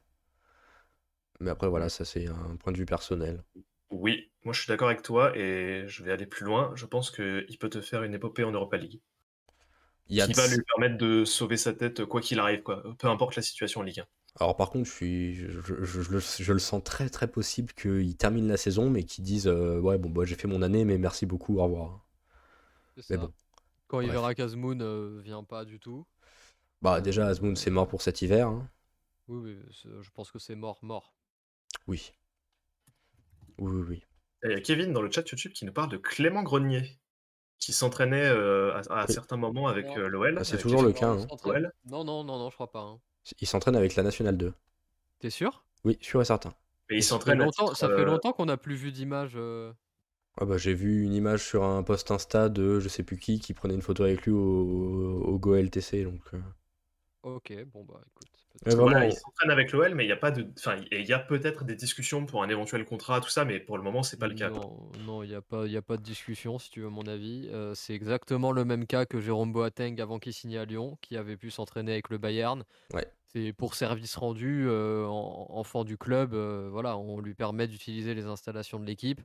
[1.41, 3.43] Mais après, voilà, ça c'est un point de vue personnel.
[3.91, 6.73] Oui, moi je suis d'accord avec toi et je vais aller plus loin.
[6.75, 9.01] Je pense qu'il peut te faire une épopée en Europa League.
[10.09, 12.83] Qui va lui permettre de sauver sa tête quoi qu'il arrive, quoi.
[12.99, 14.07] peu importe la situation en Ligue 1.
[14.41, 18.89] Alors par contre, je, suis, je, le, sens très très possible qu'il termine la saison,
[18.89, 21.65] mais qu'il dise euh, ouais bon bah j'ai fait mon année, mais merci beaucoup, au
[21.65, 22.07] revoir.
[23.11, 23.33] Mais bon.
[23.87, 26.07] Quand il verra qu'Azmoun euh, vient pas du tout.
[26.83, 28.49] Bah déjà Azmoun c'est mort pour cet hiver.
[28.49, 28.69] Hein.
[29.29, 29.59] Oui, oui,
[30.01, 31.18] je pense que c'est mort, mort.
[31.89, 32.13] Oui.
[33.59, 34.03] Oui, oui, oui.
[34.45, 37.01] Il y a Kevin dans le chat YouTube qui nous parle de Clément Grenier,
[37.59, 40.37] qui s'entraînait euh, à, certains moments avec euh, l'OL.
[40.39, 41.09] Ah, c'est toujours le cas.
[41.09, 41.27] Hein.
[41.87, 42.81] Non, non, non, non, je crois pas.
[42.81, 43.01] Hein.
[43.41, 44.53] Il s'entraîne avec la Nationale 2.
[45.19, 45.65] T'es sûr?
[45.85, 46.53] Oui, sûr et certain.
[46.91, 47.39] Et il s'entraîne.
[47.39, 49.37] longtemps, ça fait euh, longtemps qu'on n'a plus vu d'image.
[50.41, 53.41] Ah bah, j'ai vu une image sur un post Insta de je sais plus qui
[53.41, 56.05] qui prenait une photo avec lui au, au GoLTC.
[56.05, 56.23] Donc,
[57.23, 58.29] Ok, bon bah écoute
[58.67, 61.65] il s'entraîne avec l'OL, mais il y a pas de, enfin, il y a peut-être
[61.65, 64.35] des discussions pour un éventuel contrat, tout ça, mais pour le moment, c'est pas le
[64.35, 64.51] cas.
[65.07, 67.07] Non, il n'y a pas, il y a pas de discussion, si tu veux mon
[67.07, 67.49] avis.
[67.53, 71.17] Euh, c'est exactement le même cas que Jérôme Boateng avant qu'il signe à Lyon, qui
[71.17, 72.65] avait pu s'entraîner avec le Bayern.
[72.93, 73.07] Ouais.
[73.27, 78.27] C'est pour service rendu, euh, enfant du club, euh, voilà, on lui permet d'utiliser les
[78.27, 79.21] installations de l'équipe,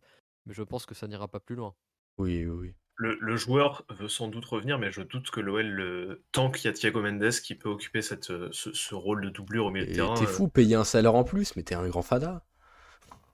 [0.45, 1.73] mais je pense que ça n'ira pas plus loin.
[2.17, 6.23] Oui, oui, Le, joueur veut sans doute revenir, mais je doute que l'OL, le...
[6.31, 9.65] tant qu'il y a Thiago Mendes qui peut occuper cette, euh, ce, rôle de doublure
[9.65, 10.13] au milieu de terrain.
[10.13, 12.43] T'es fou, euh, payer un salaire en plus, mais t'es un grand fada.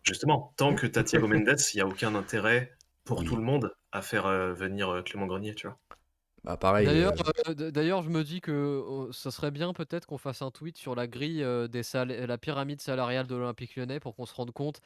[0.04, 3.74] Justement, tant que t'as Thiago Mendes, il n'y a aucun intérêt pour tout le monde
[3.92, 5.78] à faire euh, venir Clément Grenier, tu vois.
[6.46, 6.86] Bah pareil.
[7.58, 10.96] D'ailleurs, je me dis que oh, ça serait bien peut-être qu'on fasse un tweet sur
[10.96, 14.80] la grille des la pyramide salariale de l'Olympique Lyonnais pour qu'on se rende compte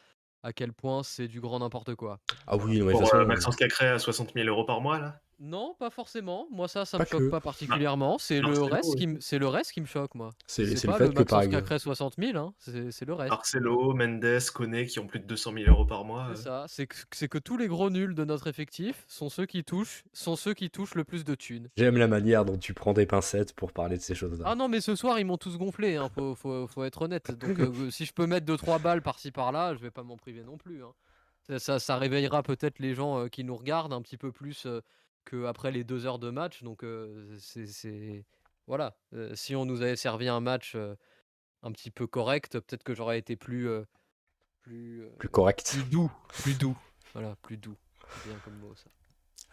[0.43, 2.19] à quel point c'est du grand n'importe quoi.
[2.47, 5.75] Ah oui, mais Pour euh, Maxence Cacré à 60 000 euros par mois, là non,
[5.77, 6.47] pas forcément.
[6.51, 8.17] Moi, ça, ça me choque pas particulièrement.
[8.17, 10.29] C'est le reste qui me, c'est le reste qui me choque, moi.
[10.47, 12.53] C'est le fait que par exemple, 60 000, hein.
[12.59, 13.29] c'est le reste.
[13.29, 16.29] Marcelo, Mendes, Koné, qui ont plus de 200 000 euros par mois.
[16.33, 16.65] C'est ça.
[16.69, 20.05] C'est que, c'est que tous les gros nuls de notre effectif sont ceux qui touchent,
[20.13, 21.69] sont ceux qui touchent le plus de thunes.
[21.75, 24.45] J'aime la manière dont tu prends des pincettes pour parler de ces choses-là.
[24.47, 25.97] Ah non, mais ce soir, ils m'ont tous gonflé.
[25.97, 26.09] Hein.
[26.15, 27.31] Faut, faut, faut, être honnête.
[27.31, 30.43] Donc, euh, si je peux mettre 2-3 balles par-ci par-là, je vais pas m'en priver
[30.43, 30.85] non plus.
[30.85, 30.93] Hein.
[31.59, 34.65] Ça, ça, réveillera peut-être les gens euh, qui nous regardent un petit peu plus.
[35.31, 36.63] Euh, qu'après les deux heures de match.
[36.63, 36.85] Donc,
[37.37, 38.25] c'est.
[38.67, 38.95] Voilà.
[39.33, 40.75] si on nous avait servi un match
[41.61, 43.67] un petit peu correct, peut-être que j'aurais été plus.
[44.61, 45.71] plus, plus correct.
[45.71, 46.11] Plus doux.
[46.29, 46.77] Plus doux.
[47.13, 47.75] Voilà, plus doux.
[48.25, 48.89] bien comme mot, ça.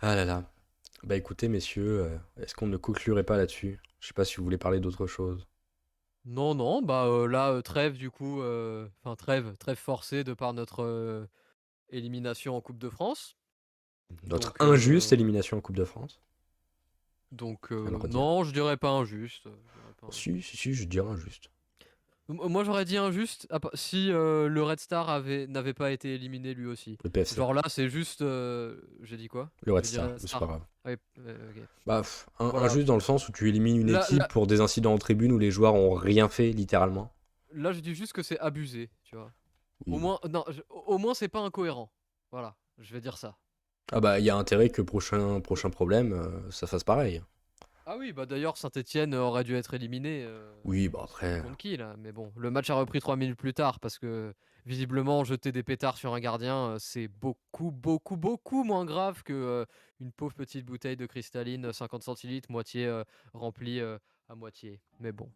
[0.01, 0.51] Ah là là.
[1.03, 3.81] Bah écoutez, messieurs, est-ce qu'on ne conclurait pas là-dessus?
[4.01, 5.47] Je sais pas si vous voulez parler d'autre chose.
[6.27, 11.29] Non, non, bah là, trêve du coup, enfin trêve, trêve forcée de par notre
[11.91, 13.37] élimination en Coupe de France.
[14.29, 16.21] Notre injuste euh, élimination en Coupe de France.
[17.33, 19.49] Donc, euh, non, je dirais pas injuste.
[20.11, 21.51] Si, si, si, je dirais injuste.
[22.29, 26.67] Moi j'aurais dit injuste si euh, le Red Star avait n'avait pas été éliminé lui
[26.67, 26.97] aussi.
[27.03, 27.35] Le PFC.
[27.35, 28.25] Genre là c'est juste
[29.03, 29.51] j'ai dit quoi?
[29.65, 30.97] Le Red Star, c'est pas grave.
[31.87, 32.03] Bah
[32.39, 35.39] injuste dans le sens où tu élimines une équipe pour des incidents en tribune où
[35.39, 37.13] les joueurs ont rien fait littéralement.
[37.53, 39.33] Là je dis juste que c'est abusé, tu vois.
[39.89, 41.91] Au moins non, au moins c'est pas incohérent.
[42.31, 43.37] Voilà, je vais dire ça.
[43.93, 47.23] Ah bah il y a intérêt que prochain, prochain problème, euh, ça fasse pareil.
[47.87, 50.25] Ah oui, bah d'ailleurs, Saint-Etienne aurait dû être éliminé.
[50.65, 51.41] Oui, bah après.
[51.43, 51.97] Contre qui là?
[51.99, 54.33] Mais bon, le match a repris trois minutes plus tard parce que
[54.65, 59.67] visiblement, jeter des pétards sur un gardien, c'est beaucoup, beaucoup, beaucoup moins grave que
[59.99, 62.89] une pauvre petite bouteille de cristalline 50 centilitres, moitié
[63.35, 64.81] remplie à moitié.
[65.01, 65.29] Mais bon.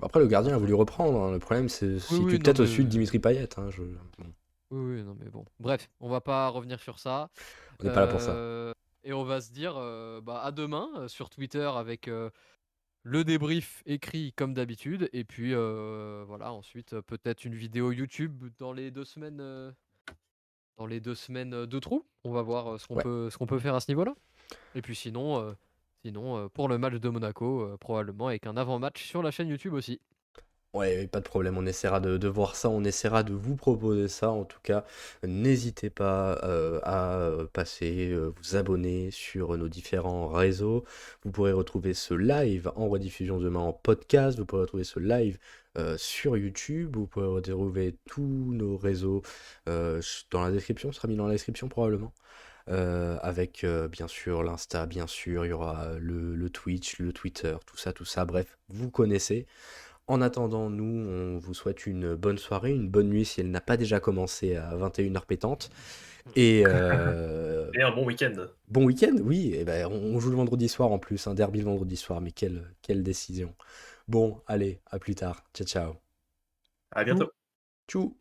[0.00, 1.22] Après, le gardien a voulu reprendre.
[1.22, 1.32] Hein.
[1.32, 3.58] Le problème, c'est si tu peut-être au-dessus de Dimitri Payet.
[3.58, 3.82] Hein, je...
[4.72, 5.44] Oui, oui, non, mais bon.
[5.60, 7.28] Bref, on va pas revenir sur ça.
[7.78, 8.30] On n'est pas là pour ça.
[8.30, 8.72] Euh,
[9.04, 9.74] et on va se dire
[10.22, 12.08] bah, à demain euh, sur Twitter avec
[13.02, 15.10] le débrief écrit comme d'habitude.
[15.12, 19.74] Et puis voilà, ensuite peut-être une vidéo YouTube dans les deux semaines.
[20.78, 22.06] dans les deux semaines de trou.
[22.24, 24.14] On va voir ce qu'on peut, ce qu'on peut faire à ce niveau-là.
[24.74, 25.54] Et puis sinon,
[26.02, 30.00] sinon pour le match de Monaco, probablement avec un avant-match sur la chaîne YouTube aussi.
[30.74, 34.30] Ouais, pas de problème, on essaiera de, voir ça, on essaiera de vous proposer ça.
[34.30, 34.86] En tout cas,
[35.22, 40.84] n'hésitez pas euh, à euh, passer, euh, vous abonner sur nos différents réseaux.
[41.24, 44.38] Vous pourrez retrouver ce live en rediffusion demain en podcast.
[44.38, 45.38] Vous pourrez retrouver ce live
[45.96, 46.96] sur YouTube.
[46.96, 49.22] Vous pourrez retrouver tous nos réseaux
[49.66, 52.12] dans la description, ce sera mis dans la description probablement.
[52.66, 57.76] avec bien sûr l'Insta, bien sûr, il y aura le, le Twitch, le Twitter, tout
[57.76, 58.24] ça, tout ça.
[58.24, 59.46] Bref, vous connaissez.
[60.08, 63.60] En attendant, nous, on vous souhaite une bonne soirée, une bonne nuit si elle n'a
[63.60, 65.70] pas déjà commencé à 21h pétante.
[66.36, 68.34] Et, euh, et un bon week-end.
[68.68, 69.52] Bon week-end, oui.
[69.54, 72.20] Et eh ben, on joue le vendredi soir en plus, un derby le vendredi soir,
[72.20, 73.54] mais quelle, quelle décision.
[74.08, 75.44] Bon, allez, à plus tard.
[75.54, 75.94] Ciao, ciao.
[76.90, 77.30] À bientôt.
[77.88, 78.16] Tchou.